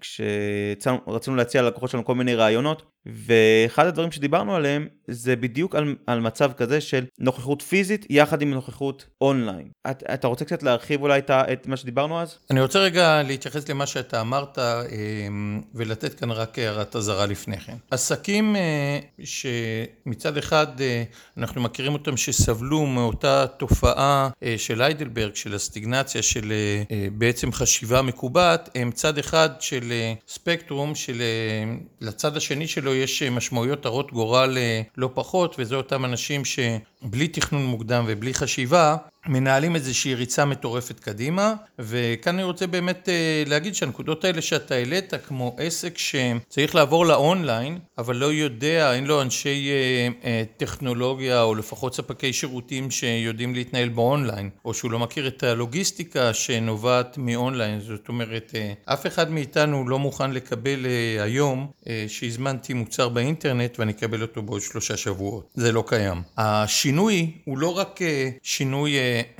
כשרצינו 0.00 1.36
להציע 1.36 1.62
ללקוחות 1.62 1.90
שלנו 1.90 2.04
כל 2.04 2.14
מיני 2.14 2.34
רעיונות, 2.34 2.82
ואחד 3.06 3.86
הדברים 3.86 4.12
שדיברנו 4.12 4.56
עליהם 4.56 4.88
זה 5.08 5.36
בדיוק 5.36 5.74
על, 5.74 5.94
על 6.06 6.20
מצב 6.20 6.52
כזה 6.52 6.80
של 6.80 7.04
נוכחות 7.18 7.62
פיזית 7.62 8.06
יחד 8.10 8.42
עם 8.42 8.50
נוכחות 8.50 9.06
אונליין. 9.20 9.68
את, 9.90 10.02
אתה 10.14 10.26
רוצה 10.26 10.44
קצת 10.44 10.62
להרחיב 10.62 11.02
אולי 11.02 11.18
את, 11.18 11.30
את 11.30 11.66
מה 11.66 11.76
שדיברנו 11.76 12.20
אז? 12.20 12.38
אני 12.50 12.60
רוצה 12.60 12.78
רגע 12.78 13.22
להתייחס 13.22 13.68
למה 13.68 13.86
שאתה 13.86 14.20
אמרת 14.20 14.58
אמ, 14.58 15.60
ולתת 15.74 16.14
כאן 16.14 16.30
רק 16.30 16.58
הערת 16.58 16.96
אזהרה 16.96 17.26
לפני 17.26 17.56
כן. 17.60 17.76
עסקים 17.90 18.56
אה, 18.56 18.98
שמצד 19.24 20.36
אחד 20.36 20.80
אה, 20.80 21.02
אנחנו 21.36 21.60
מכירים 21.60 21.92
אותם 21.92 22.16
שסבלו 22.32 22.86
מאותה 22.86 23.46
תופעה 23.46 24.28
אה, 24.42 24.54
של 24.58 24.82
היידלברג, 24.82 25.34
של 25.34 25.54
הסטיגנציה, 25.54 26.22
של 26.22 26.52
בעצם 27.12 27.52
חשיבה 27.52 28.02
מקובעת, 28.02 28.70
הם 28.74 28.90
צד 28.90 29.18
אחד 29.18 29.50
של 29.60 29.92
ספקטרום, 30.28 30.94
של 30.94 31.22
לצד 32.00 32.36
השני 32.36 32.66
שלו 32.66 32.94
יש 32.94 33.22
משמעויות 33.22 33.86
הרות 33.86 34.12
גורל 34.12 34.58
לא 34.96 35.10
פחות, 35.14 35.56
וזה 35.58 35.74
אותם 35.74 36.04
אנשים 36.04 36.42
שבלי 37.04 37.28
תכנון 37.28 37.64
מוקדם 37.64 38.04
ובלי 38.06 38.34
חשיבה, 38.34 38.96
מנהלים 39.26 39.74
איזושהי 39.76 40.14
ריצה 40.14 40.44
מטורפת 40.44 41.00
קדימה, 41.00 41.54
וכאן 41.78 42.34
אני 42.34 42.42
רוצה 42.42 42.66
באמת 42.66 43.08
אה, 43.08 43.42
להגיד 43.46 43.74
שהנקודות 43.74 44.24
האלה 44.24 44.42
שאתה 44.42 44.74
העלית, 44.74 45.12
כמו 45.26 45.56
עסק 45.58 45.98
שצריך 45.98 46.74
לעבור 46.74 47.06
לאונליין, 47.06 47.78
אבל 47.98 48.16
לא 48.16 48.32
יודע, 48.32 48.94
אין 48.94 49.04
לו 49.04 49.22
אנשי 49.22 49.70
אה, 49.70 50.08
אה, 50.24 50.42
טכנולוגיה, 50.56 51.42
או 51.42 51.54
לפחות 51.54 51.94
ספקי 51.94 52.32
שירותים 52.32 52.90
שיודעים 52.90 53.54
להתנהל 53.54 53.88
באונליין, 53.88 54.50
או 54.64 54.74
שהוא 54.74 54.90
לא 54.90 54.98
מכיר 54.98 55.28
את 55.28 55.42
הלוגיסטיקה 55.42 56.34
שנובעת 56.34 57.18
מאונליין, 57.18 57.80
זאת 57.80 58.08
אומרת, 58.08 58.54
אף 58.84 59.06
אחד 59.06 59.30
מאיתנו 59.30 59.88
לא 59.88 59.98
מוכן 59.98 60.30
לקבל 60.30 60.86
היום 61.20 61.70
שהזמנתי 62.08 62.72
מוצר 62.72 63.08
באינטרנט 63.08 63.78
ואני 63.78 63.92
אקבל 63.92 64.22
אותו 64.22 64.42
בעוד 64.42 64.60
שלושה 64.60 64.96
שבועות, 64.96 65.50
זה 65.54 65.72
לא 65.72 65.84
קיים. 65.86 66.22
השינוי 66.92 67.30
הוא 67.44 67.58
לא 67.58 67.78
רק 67.78 68.00
שינוי 68.42 68.96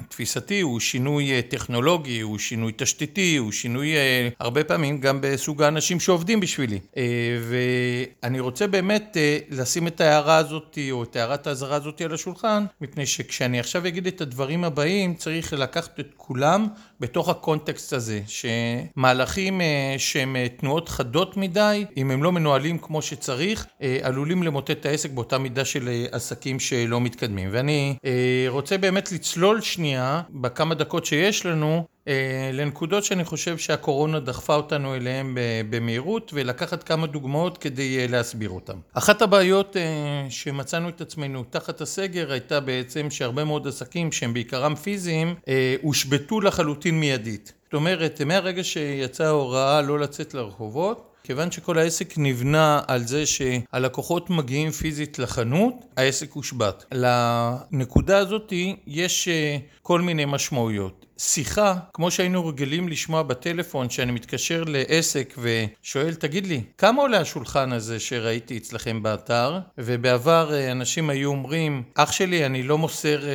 תפיסתי, 0.09 0.61
הוא 0.61 0.81
שינוי 0.81 1.33
אה, 1.33 1.43
טכנולוגי, 1.43 2.21
הוא 2.21 2.39
שינוי 2.39 2.73
תשתיתי, 2.77 3.37
הוא 3.37 3.53
שינוי 3.53 3.97
אה, 3.97 4.29
הרבה 4.41 4.65
פעמים 4.65 5.01
גם 5.01 5.19
בסוג 5.21 5.63
האנשים 5.63 6.01
שעובדים 6.01 6.41
בשבילי. 6.41 6.79
אה, 6.97 7.03
ואני 8.23 8.41
רוצה 8.41 8.67
באמת 8.67 9.17
לשים 9.51 9.87
את 9.87 10.01
ההערה 10.01 10.37
הזאת, 10.37 10.79
או 10.91 11.03
את 11.03 11.17
הערת 11.17 11.47
האזהרה 11.47 11.77
הזאת 11.77 12.01
על 12.01 12.15
השולחן, 12.15 12.65
מפני 12.81 13.07
שכשאני 13.07 13.61
עכשיו 13.61 13.87
אגיד 13.87 14.07
את 14.07 14.21
הדברים 14.21 14.65
הבאים, 14.65 15.15
צריך 15.15 15.53
לקחת 15.53 16.01
את 16.01 16.09
כולם 16.17 16.67
בתוך 17.03 17.29
הקונטקסט 17.29 17.93
הזה, 17.93 18.21
שמהלכים 18.27 19.61
שהם 19.99 20.37
תנועות 20.57 20.89
חדות 20.89 21.37
מדי, 21.37 21.85
אם 21.97 22.11
הם 22.11 22.23
לא 22.23 22.33
מנוהלים 22.33 22.79
כמו 22.79 23.03
שצריך, 23.03 23.67
עלולים 24.03 24.43
למוטט 24.43 24.71
את 24.71 24.87
העסק 24.87 25.11
באותה 25.11 25.39
מידה 25.39 25.65
של 25.65 25.89
עסקים 26.13 26.61
שלא 26.61 27.01
מתקדמים. 27.01 27.49
ואני 27.53 27.97
רוצה 28.49 28.79
באמת 28.79 29.13
לצלול 29.13 29.61
שנייה, 29.61 30.23
בכמה 30.31 30.75
דקות 30.75 31.05
שיש 31.05 31.47
לנו, 31.47 31.75
אה, 31.77 31.92
לנקודות 32.53 33.05
שאני 33.05 33.25
חושב 33.25 33.59
שהקורונה 33.59 34.21
דחפה 34.21 34.55
אותנו 34.55 34.95
אליהן 34.95 35.35
במהירות 35.71 36.31
ולקחת 36.35 36.83
כמה 36.83 37.07
דוגמאות 37.07 37.59
כדי 37.59 37.99
אה, 37.99 38.07
להסביר 38.09 38.51
אותן. 38.51 38.77
אחת 38.93 39.23
הבעיות 39.23 39.77
אה, 39.77 40.27
שמצאנו 40.31 40.89
את 40.89 41.01
עצמנו 41.01 41.45
תחת 41.51 41.81
הסגר 41.81 42.33
הייתה 42.33 42.61
בעצם 42.61 43.11
שהרבה 43.11 43.45
מאוד 43.45 43.69
עסקים 43.69 44.13
שהם 44.13 44.35
בעיקרם 44.35 44.75
פיזיים 44.75 45.35
הושבתו 45.83 46.41
לחלוטין 46.41 47.01
מיידית. 47.01 47.53
זאת 47.65 47.75
אומרת 47.75 48.21
מהרגע 48.21 48.65
שיצאה 48.65 49.27
ההוראה 49.27 49.83
לא 49.83 49.99
לצאת 49.99 50.35
לרחובות 50.35 51.09
כיוון 51.25 51.51
שכל 51.51 51.79
העסק 51.79 52.15
נבנה 52.17 52.81
על 52.89 53.07
זה 53.07 53.27
שהלקוחות 53.27 54.31
מגיעים 54.31 54.71
פיזית 54.71 55.19
לחנות, 55.19 55.75
העסק 55.97 56.33
הושבת. 56.33 56.85
לנקודה 56.93 58.19
הזאת 58.19 58.53
יש 58.87 59.29
כל 59.83 60.01
מיני 60.01 60.25
משמעויות. 60.25 61.07
שיחה, 61.25 61.75
כמו 61.93 62.11
שהיינו 62.11 62.47
רגילים 62.47 62.89
לשמוע 62.89 63.23
בטלפון, 63.23 63.91
שאני 63.91 64.13
מתקשר 64.13 64.65
לעסק 64.67 65.35
ושואל, 65.39 66.15
תגיד 66.15 66.47
לי, 66.47 66.61
כמה 66.79 67.03
עולה 67.03 67.21
השולחן 67.21 67.73
הזה 67.73 68.01
שראיתי 68.01 68.57
אצלכם 68.57 69.03
באתר? 69.03 69.59
ובעבר 69.79 70.55
אה, 70.55 70.73
אנשים 70.73 71.11
היו 71.11 71.31
אומרים, 71.31 71.83
אח 71.95 72.13
שלי, 72.13 72.47
אני 72.47 72.63
לא 72.63 72.79
מוסר 72.79 73.29
אה, 73.29 73.33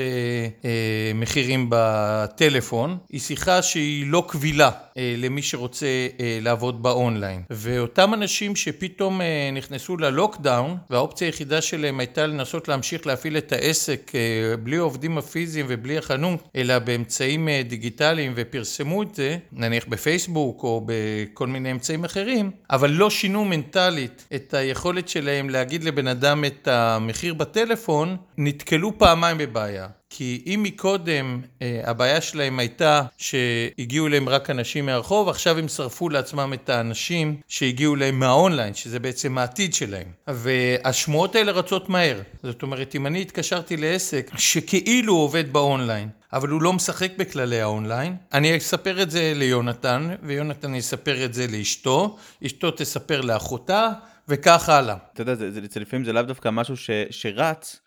אה, 0.65 1.11
מחירים 1.15 1.67
בטלפון, 1.69 2.97
היא 3.09 3.19
שיחה 3.19 3.61
שהיא 3.61 4.05
לא 4.07 4.23
קבילה 4.27 4.71
אה, 4.97 5.15
למי 5.17 5.41
שרוצה 5.41 6.07
אה, 6.19 6.39
לעבוד 6.41 6.83
באונליין. 6.83 7.41
ואותם 7.49 8.13
אנשים 8.13 8.55
שפתאום 8.55 9.21
אה, 9.21 9.49
נכנסו 9.53 9.97
ללוקדאון, 9.97 10.77
והאופציה 10.89 11.27
היחידה 11.27 11.61
שלהם 11.61 11.99
הייתה 11.99 12.27
לנסות 12.27 12.67
להמשיך 12.67 13.07
להפעיל 13.07 13.37
את 13.37 13.51
העסק 13.51 14.11
אה, 14.15 14.57
בלי 14.57 14.77
העובדים 14.77 15.17
הפיזיים 15.17 15.65
ובלי 15.69 15.97
החנות, 15.97 16.49
אלא 16.55 16.79
באמצעים 16.79 17.49
אה, 17.49 17.61
דיגיטליים 17.77 18.33
ופרסמו 18.35 19.03
את 19.03 19.15
זה, 19.15 19.37
נניח 19.51 19.85
בפייסבוק 19.85 20.63
או 20.63 20.85
בכל 20.85 21.47
מיני 21.47 21.71
אמצעים 21.71 22.03
אחרים, 22.03 22.51
אבל 22.69 22.89
לא 22.89 23.09
שינו 23.09 23.45
מנטלית 23.45 24.27
את 24.35 24.53
היכולת 24.53 25.09
שלהם 25.09 25.49
להגיד 25.49 25.83
לבן 25.83 26.07
אדם 26.07 26.45
את 26.45 26.67
המחיר 26.67 27.33
בטלפון, 27.33 28.17
נתקלו 28.37 28.97
פעמיים 28.97 29.37
בבעיה. 29.37 29.87
כי 30.09 30.43
אם 30.45 30.63
מקודם 30.63 31.41
אה, 31.61 31.81
הבעיה 31.83 32.21
שלהם 32.21 32.59
הייתה 32.59 33.01
שהגיעו 33.17 34.07
אליהם 34.07 34.29
רק 34.29 34.49
אנשים 34.49 34.85
מהרחוב, 34.85 35.29
עכשיו 35.29 35.57
הם 35.57 35.67
שרפו 35.67 36.09
לעצמם 36.09 36.53
את 36.53 36.69
האנשים 36.69 37.37
שהגיעו 37.47 37.95
אליהם 37.95 38.19
מהאונליין, 38.19 38.73
שזה 38.73 38.99
בעצם 38.99 39.37
העתיד 39.37 39.73
שלהם. 39.73 40.07
והשמועות 40.27 41.35
האלה 41.35 41.51
רצות 41.51 41.89
מהר. 41.89 42.21
זאת 42.43 42.61
אומרת, 42.61 42.95
אם 42.95 43.07
אני 43.07 43.21
התקשרתי 43.21 43.77
לעסק 43.77 44.31
שכאילו 44.37 45.15
עובד 45.15 45.53
באונליין, 45.53 46.09
אבל 46.33 46.49
הוא 46.49 46.61
לא 46.61 46.73
משחק 46.73 47.11
בכללי 47.17 47.61
האונליין. 47.61 48.15
אני 48.33 48.57
אספר 48.57 49.01
את 49.01 49.11
זה 49.11 49.33
ליונתן, 49.35 50.09
ויונתן 50.23 50.75
יספר 50.75 51.25
את 51.25 51.33
זה 51.33 51.47
לאשתו, 51.47 52.17
אשתו 52.45 52.71
תספר 52.71 53.21
לאחותה, 53.21 53.89
וכך 54.27 54.69
הלאה. 54.69 54.95
אתה 55.13 55.21
יודע, 55.21 55.35
זה, 55.35 55.51
זה, 55.51 55.59
זה, 55.71 55.79
לפעמים 55.79 56.05
זה 56.05 56.13
לאו 56.13 56.21
דווקא 56.21 56.49
משהו 56.49 56.77
ש, 56.77 56.89
שרץ, 57.09 57.79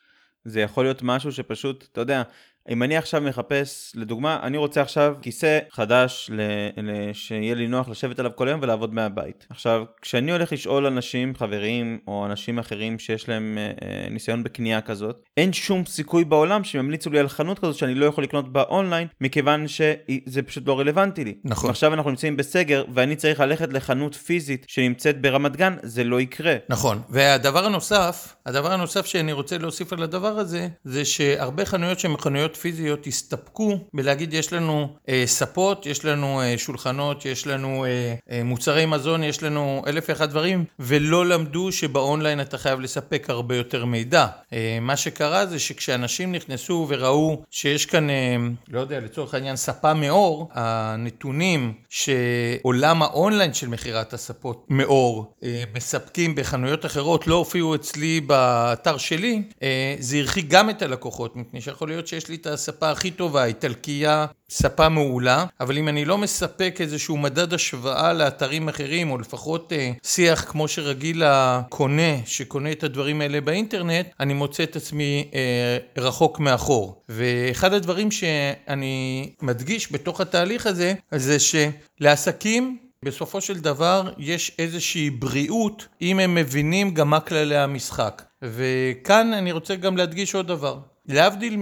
זה 0.45 0.61
יכול 0.61 0.85
להיות 0.85 1.03
משהו 1.03 1.33
שפשוט, 1.33 1.89
אתה 1.93 2.01
יודע, 2.01 2.23
אם 2.69 2.83
אני 2.83 2.97
עכשיו 2.97 3.21
מחפש, 3.21 3.93
לדוגמה, 3.95 4.41
אני 4.43 4.57
רוצה 4.57 4.83
עכשיו 4.83 5.17
כיסא 5.23 5.59
חדש 5.71 6.31
ל, 6.33 6.41
ל, 6.83 7.13
שיהיה 7.13 7.55
לי 7.55 7.67
נוח 7.67 7.89
לשבת 7.89 8.19
עליו 8.19 8.31
כל 8.35 8.49
היום 8.49 8.61
ולעבוד 8.63 8.95
מהבית. 8.95 9.47
עכשיו, 9.51 9.85
כשאני 10.03 10.33
הולך 10.33 10.53
לשאול 10.53 10.87
אנשים, 10.87 11.35
חברים 11.35 11.99
או 12.07 12.27
אנשים 12.27 12.59
אחרים 12.59 12.99
שיש 12.99 13.29
להם 13.29 13.59
אה, 13.59 13.71
אה 13.83 14.09
ניסיון 14.11 14.45
בקנייה 14.45 14.81
כזאת, 14.81 15.23
אין 15.37 15.53
שום 15.53 15.87
סיכוי 15.87 16.25
בעולם 16.25 16.65
שהם 16.65 16.85
ימליצו 16.85 17.11
לי 17.11 17.19
על 17.19 17.29
חנות 17.29 17.59
כזאת 17.59 17.75
שאני 17.75 17.95
לא 17.95 18.07
יכול 18.07 18.25
לקנות 18.25 18.53
באונליין, 18.53 19.09
מכיוון 19.21 19.69
שזה 19.69 20.43
פשוט 20.47 20.67
לא 20.67 20.81
רלוונטי 20.81 21.25
לי. 21.25 21.35
נכון. 21.45 21.71
עכשיו 21.71 21.95
אנחנו 21.95 22.11
נמצאים 22.11 22.37
בסגר 22.37 22.85
ואני 22.95 23.17
צריך 23.17 23.41
ללכת 23.41 23.73
לחנות 23.73 24.15
פיזית 24.15 24.67
שנמצאת 24.69 25.21
ברמת 25.21 25.57
גן, 25.57 25.77
זה 25.83 26.05
לא 26.05 26.21
יקרה. 26.21 26.57
נכון. 26.69 27.03
והדבר 27.09 27.67
הנוסף, 27.67 28.35
הדבר 28.51 28.73
הנוסף 28.73 29.07
שאני 29.07 29.33
רוצה 29.33 29.59
להוסיף 29.59 29.93
על 29.93 30.03
הדבר 30.03 30.39
הזה, 30.39 30.69
זה 30.85 31.05
שהרבה 31.05 31.65
חנויות 31.65 32.01
שהן 32.01 32.17
חנויות 32.17 32.57
פיזיות 32.57 33.07
הסתפקו 33.07 33.79
בלהגיד 33.95 34.35
יש 34.35 34.53
לנו 34.53 34.89
אה, 35.09 35.23
ספות, 35.27 35.87
יש 35.87 36.05
לנו 36.05 36.41
אה, 36.41 36.55
שולחנות, 36.59 37.27
יש 37.27 37.47
לנו 37.47 37.85
אה, 37.85 38.15
אה, 38.31 38.45
מוצרי 38.45 38.87
מזון, 38.87 39.23
יש 39.25 39.43
לנו 39.43 39.83
אלף 39.87 40.05
ואחד 40.09 40.31
דברים, 40.31 40.65
ולא 40.79 41.27
למדו 41.27 41.73
שבאונליין 41.73 42.41
אתה 42.41 42.59
חייב 42.59 42.81
לספק 42.81 43.27
הרבה 43.29 43.57
יותר 43.57 43.85
מידע. 43.85 44.27
אה, 44.53 44.79
מה 44.81 44.97
שקרה 44.97 45.47
זה 45.47 45.59
שכשאנשים 45.59 46.33
נכנסו 46.33 46.87
וראו 46.89 47.43
שיש 47.51 47.87
כאן, 47.87 48.11
אה, 48.11 48.37
לא 48.69 48.81
יודע, 48.81 49.01
לצורך 49.01 49.35
העניין 49.35 49.57
ספה 49.57 49.95
מאור, 49.95 50.49
הנתונים 50.53 51.73
שעולם 51.89 53.03
האונליין 53.03 53.55
של 53.55 53.69
מכירת 53.69 54.13
הספות 54.13 54.67
מאור 54.69 55.35
אה, 55.43 55.63
מספקים 55.75 56.35
בחנויות 56.35 56.87
אחרות 56.87 57.27
לא 57.27 57.35
הופיעו 57.35 57.75
אצלי 57.75 58.21
באתר 58.41 58.97
שלי, 58.97 59.43
אה, 59.63 59.97
זה 59.99 60.17
הרחיק 60.19 60.47
גם 60.49 60.71
את 60.71 60.83
הלקוחות, 60.83 61.37
מפני 61.37 61.61
שיכול 61.61 61.89
להיות 61.89 62.07
שיש 62.07 62.29
לי 62.29 62.37
את 62.37 62.47
הספה 62.47 62.91
הכי 62.91 63.11
טובה, 63.11 63.45
איטלקייה, 63.45 64.27
ספה 64.51 64.89
מעולה, 64.89 65.45
אבל 65.61 65.79
אם 65.79 65.89
אני 65.89 66.05
לא 66.05 66.19
מספק 66.19 66.77
איזשהו 66.81 67.17
מדד 67.17 67.55
השוואה 67.55 68.13
לאתרים 68.13 68.69
אחרים, 68.69 69.11
או 69.11 69.19
לפחות 69.19 69.73
אה, 69.73 69.91
שיח 70.03 70.45
כמו 70.51 70.69
שרגיל 70.69 71.23
הקונה, 71.27 72.27
שקונה 72.27 72.73
את 72.73 72.85
הדברים 72.85 73.21
האלה 73.21 73.41
באינטרנט, 73.41 74.07
אני 74.21 74.35
מוצא 74.35 74.63
את 74.63 74.77
עצמי 74.77 75.31
אה, 75.35 76.03
רחוק 76.03 76.41
מאחור. 76.41 77.03
ואחד 77.09 77.73
הדברים 77.73 78.11
שאני 78.11 79.31
מדגיש 79.43 79.93
בתוך 79.93 80.21
התהליך 80.21 80.67
הזה, 80.67 80.95
זה 81.13 81.37
שלעסקים 81.41 82.79
בסופו 83.05 83.41
של 83.41 83.61
דבר 83.61 84.13
יש 84.19 84.53
איזושהי 84.59 85.11
בריאות 85.11 85.87
אם 86.03 86.19
הם 86.19 86.35
מבינים 86.35 86.95
גם 86.95 87.11
מה 87.11 87.21
כללי 87.21 87.57
המשחק. 87.57 88.23
וכאן 88.43 89.33
אני 89.33 89.53
רוצה 89.53 89.77
גם 89.77 89.97
להדגיש 89.97 90.35
עוד 90.35 90.47
דבר. 90.47 90.79
להבדיל 91.07 91.57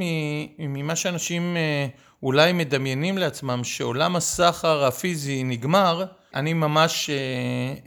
ממה 0.58 0.96
שאנשים 0.96 1.56
אה, 1.56 1.86
אולי 2.22 2.52
מדמיינים 2.52 3.18
לעצמם 3.18 3.64
שעולם 3.64 4.16
הסחר 4.16 4.84
הפיזי 4.84 5.42
נגמר, 5.44 6.04
אני 6.34 6.52
ממש 6.52 7.10
אה, 7.10 7.14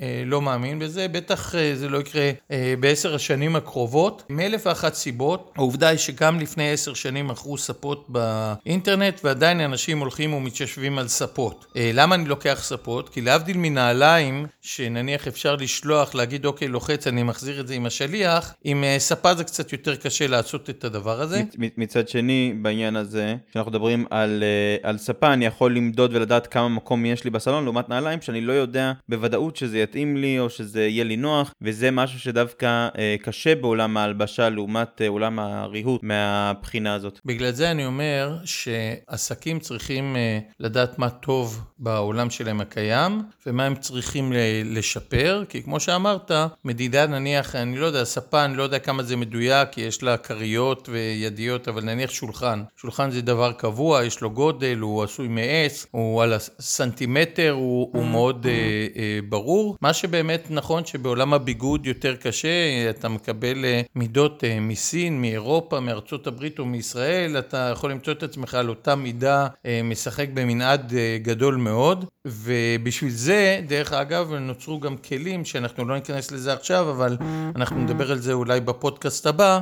אה, 0.05 0.23
לא 0.25 0.41
מאמין 0.41 0.79
בזה, 0.79 1.07
בטח 1.07 1.55
אה, 1.55 1.71
זה 1.75 1.89
לא 1.89 1.97
יקרה 1.97 2.31
אה, 2.51 2.73
בעשר 2.79 3.15
השנים 3.15 3.55
הקרובות, 3.55 4.23
מאלף 4.29 4.65
ואחת 4.65 4.93
סיבות. 4.93 5.51
העובדה 5.55 5.87
היא 5.87 5.97
שגם 5.97 6.39
לפני 6.39 6.71
עשר 6.71 6.93
שנים 6.93 7.27
מכרו 7.27 7.57
ספות 7.57 8.05
באינטרנט 8.09 9.19
ועדיין 9.23 9.59
אנשים 9.59 9.99
הולכים 9.99 10.33
ומתיישבים 10.33 10.97
על 10.97 11.07
ספות. 11.07 11.65
אה, 11.75 11.91
למה 11.93 12.15
אני 12.15 12.25
לוקח 12.25 12.59
ספות? 12.63 13.09
כי 13.09 13.21
להבדיל 13.21 13.57
מנעליים, 13.57 14.45
שנניח 14.61 15.27
אפשר 15.27 15.55
לשלוח, 15.55 16.15
להגיד 16.15 16.45
אוקיי 16.45 16.67
לוחץ 16.67 17.07
אני 17.07 17.23
מחזיר 17.23 17.59
את 17.59 17.67
זה 17.67 17.73
עם 17.73 17.85
השליח, 17.85 18.53
עם 18.63 18.83
אה, 18.83 18.95
ספה 18.99 19.35
זה 19.35 19.43
קצת 19.43 19.73
יותר 19.73 19.95
קשה 19.95 20.27
לעשות 20.27 20.69
את 20.69 20.83
הדבר 20.83 21.21
הזה. 21.21 21.43
מצד 21.77 22.07
שני, 22.07 22.53
בעניין 22.61 22.95
הזה, 22.95 23.35
כשאנחנו 23.49 23.71
מדברים 23.71 24.05
על, 24.09 24.43
אה, 24.43 24.89
על 24.89 24.97
ספה, 24.97 25.33
אני 25.33 25.45
יכול 25.45 25.75
למדוד 25.75 26.15
ולדעת 26.15 26.47
כמה 26.47 26.69
מקום 26.69 27.05
יש 27.05 27.23
לי 27.23 27.29
בסלון, 27.29 27.63
לעומת 27.63 27.89
נעליים 27.89 28.21
שאני 28.31 28.41
לא 28.41 28.53
יודע 28.53 28.91
בוודאות 29.09 29.55
שזה 29.55 29.79
יתאים 29.79 30.17
לי 30.17 30.39
או 30.39 30.49
שזה 30.49 30.81
יהיה 30.81 31.03
לי 31.03 31.17
נוח, 31.17 31.53
וזה 31.61 31.91
משהו 31.91 32.19
שדווקא 32.19 32.87
אה, 32.97 33.15
קשה 33.21 33.55
בעולם 33.55 33.97
ההלבשה 33.97 34.49
לעומת 34.49 35.01
אה, 35.01 35.07
עולם 35.07 35.39
הריהוט 35.39 36.03
מהבחינה 36.03 36.93
הזאת. 36.93 37.19
בגלל 37.25 37.51
זה 37.51 37.71
אני 37.71 37.85
אומר 37.85 38.37
שעסקים 38.45 39.59
צריכים 39.59 40.15
אה, 40.15 40.39
לדעת 40.59 40.99
מה 40.99 41.09
טוב 41.09 41.61
בעולם 41.79 42.29
שלהם 42.29 42.61
הקיים, 42.61 43.21
ומה 43.45 43.65
הם 43.65 43.75
צריכים 43.75 44.33
לשפר, 44.65 45.43
כי 45.49 45.63
כמו 45.63 45.79
שאמרת, 45.79 46.31
מדידה 46.65 47.07
נניח, 47.07 47.55
אני 47.55 47.77
לא 47.77 47.85
יודע, 47.85 48.03
ספה, 48.03 48.45
אני 48.45 48.57
לא 48.57 48.63
יודע 48.63 48.79
כמה 48.79 49.03
זה 49.03 49.15
מדויק, 49.15 49.69
כי 49.71 49.81
יש 49.81 50.03
לה 50.03 50.17
כריות 50.17 50.89
וידיות, 50.91 51.67
אבל 51.67 51.83
נניח 51.83 52.11
שולחן. 52.11 52.63
שולחן 52.77 53.11
זה 53.11 53.21
דבר 53.21 53.51
קבוע, 53.51 54.03
יש 54.03 54.21
לו 54.21 54.31
גודל, 54.31 54.77
הוא 54.77 55.03
עשוי 55.03 55.27
מעץ, 55.27 55.85
הוא 55.91 56.23
על 56.23 56.33
הסנטימטר, 56.33 57.51
הוא, 57.51 57.89
הוא 57.93 58.05
מאוד 58.05 58.20
אה, 58.45 58.51
אה, 58.95 59.19
ברור. 59.29 59.77
מה 59.81 59.93
שבאמת 59.93 60.47
נכון 60.49 60.85
שבעולם 60.85 61.33
הביגוד 61.33 61.85
יותר 61.85 62.15
קשה, 62.15 62.89
אתה 62.89 63.09
מקבל 63.09 63.65
אה, 63.65 63.81
מידות 63.95 64.43
אה, 64.43 64.59
מסין, 64.59 65.21
מאירופה, 65.21 65.79
מארצות 65.79 66.27
הברית 66.27 66.59
או 66.59 66.65
מישראל, 66.65 67.39
אתה 67.39 67.69
יכול 67.73 67.91
למצוא 67.91 68.13
את 68.13 68.23
עצמך 68.23 68.53
על 68.53 68.69
אותה 68.69 68.95
מידה 68.95 69.47
אה, 69.65 69.81
משחק 69.83 70.27
במנעד 70.33 70.93
אה, 70.93 71.17
גדול 71.21 71.55
מאוד. 71.55 72.05
ובשביל 72.25 73.11
זה, 73.11 73.61
דרך 73.67 73.93
אגב, 73.93 74.33
נוצרו 74.33 74.79
גם 74.79 74.97
כלים, 74.97 75.45
שאנחנו 75.45 75.85
לא 75.85 75.95
ניכנס 75.95 76.31
לזה 76.31 76.53
עכשיו, 76.53 76.91
אבל 76.91 77.17
אנחנו 77.55 77.77
נדבר 77.77 78.11
על 78.11 78.19
זה 78.19 78.33
אולי 78.33 78.59
בפודקאסט 78.59 79.25
הבא, 79.25 79.59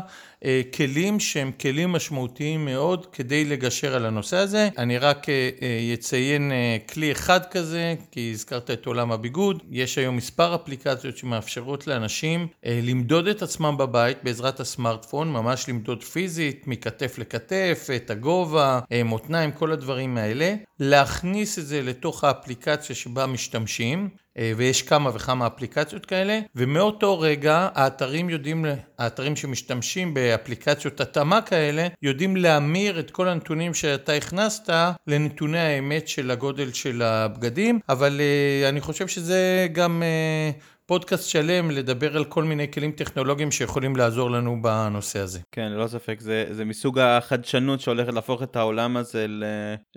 כלים 0.75 1.19
שהם 1.19 1.51
כלים 1.61 1.91
משמעותיים 1.91 2.65
מאוד 2.65 3.05
כדי 3.05 3.45
לגשר 3.45 3.95
על 3.95 4.05
הנושא 4.05 4.37
הזה. 4.37 4.69
אני 4.77 4.97
רק 4.97 5.27
אציין 5.93 6.51
כלי 6.89 7.11
אחד 7.11 7.39
כזה, 7.51 7.95
כי 8.11 8.33
הזכרת 8.51 8.71
את 8.71 8.85
עולם 8.85 9.11
הביגוד. 9.11 9.63
יש 9.71 9.97
היום 9.97 10.15
מספר 10.17 10.55
אפליקציות 10.55 11.17
שמאפשרות 11.17 11.87
לאנשים 11.87 12.47
למדוד 12.65 13.27
את 13.27 13.41
עצמם 13.41 13.75
בבית 13.77 14.17
בעזרת 14.23 14.59
הסמארטפון, 14.59 15.31
ממש 15.31 15.69
למדוד 15.69 16.03
פיזית, 16.03 16.67
מכתף 16.67 17.17
לכתף, 17.17 17.87
את 17.95 18.09
הגובה, 18.09 18.79
מותניים, 19.05 19.51
כל 19.51 19.71
הדברים 19.71 20.17
האלה. 20.17 20.55
להכניס 20.79 21.59
את 21.59 21.65
זה 21.65 21.81
לתוך 21.81 22.23
האפליקציה 22.23 22.95
שבה 22.95 23.25
משתמשים. 23.25 24.09
אה, 24.39 24.51
ויש 24.57 24.81
כמה 24.81 25.09
וכמה 25.13 25.47
אפליקציות 25.47 26.05
כאלה, 26.05 26.39
ומאותו 26.55 27.19
רגע 27.19 27.69
האתרים 27.75 28.29
יודעים, 28.29 28.65
האתרים 28.97 29.35
שמשתמשים 29.35 30.13
באפליקציות 30.13 31.01
התאמה 31.01 31.41
כאלה, 31.41 31.87
יודעים 32.01 32.37
להמיר 32.37 32.99
את 32.99 33.11
כל 33.11 33.27
הנתונים 33.27 33.73
שאתה 33.73 34.13
הכנסת 34.13 34.69
לנתוני 35.07 35.59
האמת 35.59 36.07
של 36.07 36.31
הגודל 36.31 36.71
של 36.73 37.01
הבגדים, 37.01 37.79
אבל 37.89 38.21
אה, 38.21 38.69
אני 38.69 38.81
חושב 38.81 39.07
שזה 39.07 39.67
גם 39.71 40.03
אה, 40.03 40.51
פודקאסט 40.89 41.29
שלם 41.29 41.71
לדבר 41.71 42.17
על 42.17 42.25
כל 42.25 42.43
מיני 42.43 42.71
כלים 42.71 42.91
טכנולוגיים 42.91 43.51
שיכולים 43.51 43.95
לעזור 43.95 44.31
לנו 44.31 44.61
בנושא 44.61 45.19
הזה. 45.19 45.39
כן, 45.51 45.71
ללא 45.71 45.87
ספק, 45.87 46.19
זה, 46.19 46.45
זה 46.51 46.65
מסוג 46.65 46.99
החדשנות 46.99 47.79
שהולכת 47.79 48.13
להפוך 48.13 48.43
את 48.43 48.55
העולם 48.55 48.97
הזה 48.97 49.25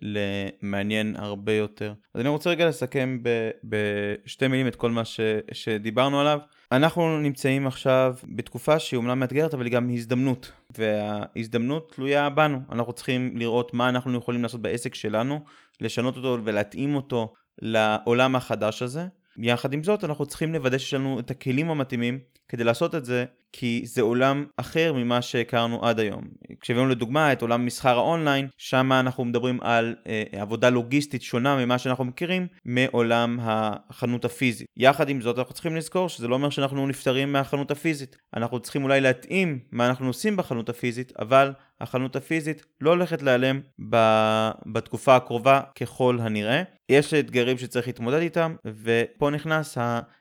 למעניין 0.02 1.16
הרבה 1.18 1.52
יותר. 1.52 1.94
אז 2.14 2.20
אני 2.20 2.28
רוצה 2.28 2.50
רגע 2.50 2.68
לסכם 2.68 3.18
ב, 3.22 3.50
בשתי 3.64 4.48
מילים 4.48 4.66
את 4.66 4.76
כל 4.76 4.90
מה 4.90 5.05
ש, 5.05 5.20
שדיברנו 5.52 6.20
עליו. 6.20 6.38
אנחנו 6.72 7.18
נמצאים 7.18 7.66
עכשיו 7.66 8.14
בתקופה 8.24 8.78
שהיא 8.78 8.98
אומנם 8.98 9.20
מאתגרת, 9.20 9.55
אבל 9.55 9.64
היא 9.64 9.72
גם 9.72 9.90
הזדמנות. 9.92 10.52
וההזדמנות 10.78 11.92
תלויה 11.94 12.31
בנו. 12.31 12.59
אנחנו 12.72 12.92
צריכים 12.92 13.37
לראות 13.37 13.74
מה 13.74 13.88
אנחנו 13.88 14.18
יכולים 14.18 14.42
לעשות 14.42 14.62
בעסק 14.62 14.94
שלנו, 14.94 15.40
לשנות 15.81 16.16
אותו 16.16 16.38
ולהתאים 16.44 16.94
אותו 16.94 17.33
לעולם 17.62 18.37
החדש 18.37 18.83
הזה. 18.83 19.07
יחד 19.37 19.73
עם 19.73 19.85
זאת 19.85 20.05
אנחנו 20.05 20.27
צריכים 20.27 20.53
לוודא 20.53 20.79
שיש 20.79 20.95
לנו 20.95 21.21
את 21.21 21.31
הכלים 21.31 21.71
המתאימים 21.71 22.18
כדי 22.49 22.64
לעשות 22.64 22.95
את 22.95 23.05
זה 23.05 23.25
כי 23.53 23.83
זה 23.85 24.03
עולם 24.03 24.45
אחר 24.57 24.93
ממה 24.93 25.23
שהכרנו 25.23 25.87
עד 25.87 26.01
היום. 26.01 26.25
כשהבאנו 26.61 26.88
לדוגמה 26.88 27.33
את 27.33 27.43
עולם 27.43 27.67
מסחר 27.67 27.99
האונליין, 27.99 28.49
שם 28.59 28.93
אנחנו 28.93 29.25
מדברים 29.25 29.59
על 29.61 29.95
אה, 30.07 30.23
עבודה 30.41 30.71
לוגיסטית 30.71 31.23
שונה 31.23 31.57
ממה 31.57 31.79
שאנחנו 31.79 32.05
מכירים 32.05 32.47
מעולם 32.65 33.38
החנות 33.43 34.25
הפיזית. 34.25 34.67
יחד 34.77 35.09
עם 35.09 35.21
זאת 35.21 35.38
אנחנו 35.38 35.55
צריכים 35.55 35.77
לזכור 35.77 36.09
שזה 36.09 36.29
לא 36.29 36.35
אומר 36.35 36.51
שאנחנו 36.51 36.87
נפטרים 36.87 37.33
מהחנות 37.33 37.71
הפיזית. 37.71 38.17
אנחנו 38.37 38.61
צריכים 38.61 38.85
אולי 38.85 39.01
להתאים 39.01 39.59
מה 39.73 39.87
אנחנו 39.87 40.07
עושים 40.07 40.37
בחנות 40.37 40.69
הפיזית, 40.69 41.12
אבל 41.19 41.53
החנות 41.81 42.17
הפיזית 42.17 42.67
לא 42.81 42.91
הולכת 42.91 43.23
להיעלם 43.23 43.61
בתקופה 44.67 45.17
הקרובה 45.17 45.61
ככל 45.81 46.19
הנראה. 46.21 46.62
יש 46.88 47.15
אתגרים 47.15 47.59
שצריך 47.59 47.87
להתמודד 47.87 48.21
איתם, 48.21 48.55
ופה 48.83 49.31
נכנס 49.31 49.79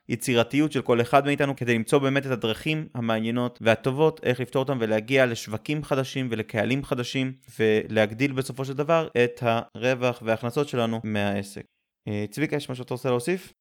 היצירתיות 0.07 0.71
של 0.71 0.81
כל 0.81 1.01
אחד 1.01 1.25
מאיתנו 1.25 1.55
כדי 1.55 1.75
למצוא 1.75 1.99
באמת 1.99 2.25
את 2.25 2.31
הדרכים 2.31 2.87
המעניינות 2.95 3.20
והטובות 3.61 4.19
איך 4.23 4.39
לפתור 4.39 4.63
אותם 4.63 4.77
ולהגיע 4.81 5.25
לשווקים 5.25 5.83
חדשים 5.83 6.27
ולקהלים 6.31 6.83
חדשים 6.83 7.33
ולהגדיל 7.59 8.31
בסופו 8.31 8.65
של 8.65 8.73
דבר 8.73 9.07
את 9.23 9.43
הרווח 9.43 10.21
וההכנסות 10.25 10.67
שלנו 10.67 10.99
מהעסק. 11.03 11.65
אה, 12.07 12.25
צביקה, 12.29 12.55
יש 12.55 12.69
משהו 12.69 12.83
שאתה 12.83 12.93
רוצה 12.93 13.09
להוסיף? 13.09 13.53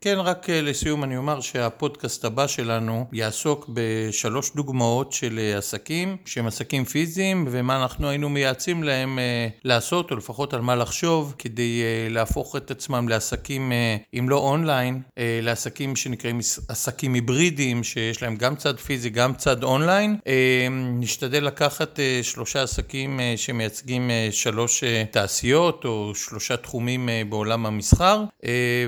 כן, 0.00 0.16
רק 0.18 0.50
אה, 0.50 0.60
לסיום 0.60 1.04
אני 1.04 1.16
אומר 1.16 1.40
שהפודקאסט 1.40 2.24
הבא 2.24 2.46
שלנו 2.46 3.06
יעסוק 3.12 3.70
בשלוש 3.74 4.50
דוגמאות 4.54 5.12
של 5.12 5.38
אה, 5.38 5.58
עסקים 5.58 6.16
שהם 6.24 6.46
עסקים 6.46 6.84
פיזיים 6.84 7.44
ומה 7.50 7.82
אנחנו 7.82 8.08
היינו 8.08 8.28
מייעצים 8.28 8.82
להם 8.82 9.18
אה, 9.18 9.48
לעשות 9.64 10.10
או 10.10 10.16
לפחות 10.16 10.54
על 10.54 10.60
מה 10.60 10.74
לחשוב 10.74 11.34
כדי 11.38 11.82
להפוך 12.10 12.56
את 12.56 12.70
עצמם 12.70 13.08
לעסקים, 13.08 13.72
אם 14.18 14.28
לא 14.28 14.36
אונליין, 14.36 15.02
לעסקים 15.16 15.96
שנקראים 15.96 16.38
עסקים 16.68 17.14
היברידיים 17.14 17.84
שיש 17.84 18.22
להם 18.22 18.36
גם 18.36 18.56
צד 18.56 18.78
פיזי 18.78 19.10
גם 19.10 19.34
צד 19.34 19.62
אונליין. 19.62 20.16
נשתדל 20.70 21.44
לקחת 21.44 21.98
שלושה 22.22 22.62
עסקים 22.62 23.20
שמייצגים 23.36 24.10
שלוש 24.30 24.84
תעשיות 25.10 25.84
או 25.84 26.12
שלושה 26.14 26.56
תחומים 26.56 27.08
בעולם 27.28 27.66
המסחר 27.66 28.24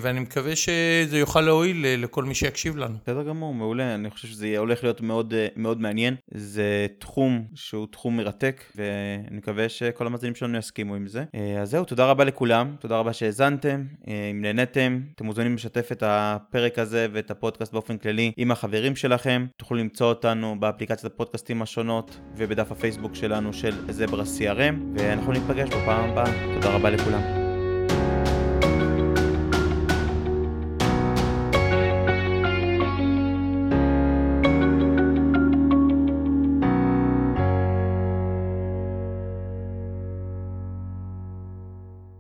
ואני 0.03 0.21
מקווה 0.21 0.57
ש... 0.57 0.69
שזה 1.05 1.19
יוכל 1.19 1.41
להועיל 1.41 1.87
לכל 1.99 2.25
מי 2.25 2.35
שיקשיב 2.35 2.77
לנו. 2.77 2.95
בסדר 3.03 3.23
גמור, 3.23 3.55
מעולה. 3.55 3.95
אני 3.95 4.11
חושב 4.11 4.29
שזה 4.29 4.59
הולך 4.59 4.83
להיות 4.83 5.01
מאוד, 5.01 5.35
מאוד 5.57 5.81
מעניין. 5.81 6.15
זה 6.35 6.87
תחום 6.99 7.45
שהוא 7.55 7.87
תחום 7.91 8.17
מרתק, 8.17 8.63
ואני 8.77 9.37
מקווה 9.37 9.69
שכל 9.69 10.07
המאזינים 10.07 10.35
שלנו 10.35 10.59
יסכימו 10.59 10.95
עם 10.95 11.07
זה. 11.07 11.25
אז 11.63 11.71
זהו, 11.71 11.85
תודה 11.85 12.07
רבה 12.07 12.25
לכולם, 12.25 12.77
תודה 12.81 12.99
רבה 12.99 13.13
שהאזנתם. 13.13 13.85
אם 14.07 14.43
נהניתם, 14.43 15.01
אתם 15.15 15.25
מוזמנים 15.27 15.55
לשתף 15.55 15.93
את 15.93 16.03
הפרק 16.07 16.79
הזה 16.79 17.07
ואת 17.13 17.31
הפודקאסט 17.31 17.73
באופן 17.73 17.97
כללי 17.99 18.33
עם 18.37 18.51
החברים 18.51 18.97
שלכם. 18.97 19.47
תוכלו 19.57 19.79
למצוא 19.79 20.07
אותנו 20.07 20.61
באפליקציית 20.61 21.13
הפודקאסטים 21.13 21.63
השונות 21.63 22.21
ובדף 22.37 22.73
הפייסבוק 22.73 23.15
שלנו 23.15 23.53
של 23.53 23.75
זברה 23.91 24.25
CRM, 24.25 24.99
ואנחנו 24.99 25.33
ניפגש 25.33 25.69
בפעם 25.69 26.11
הבאה. 26.11 26.55
תודה 26.55 26.75
רבה 26.75 26.91
לכולם. 26.91 27.46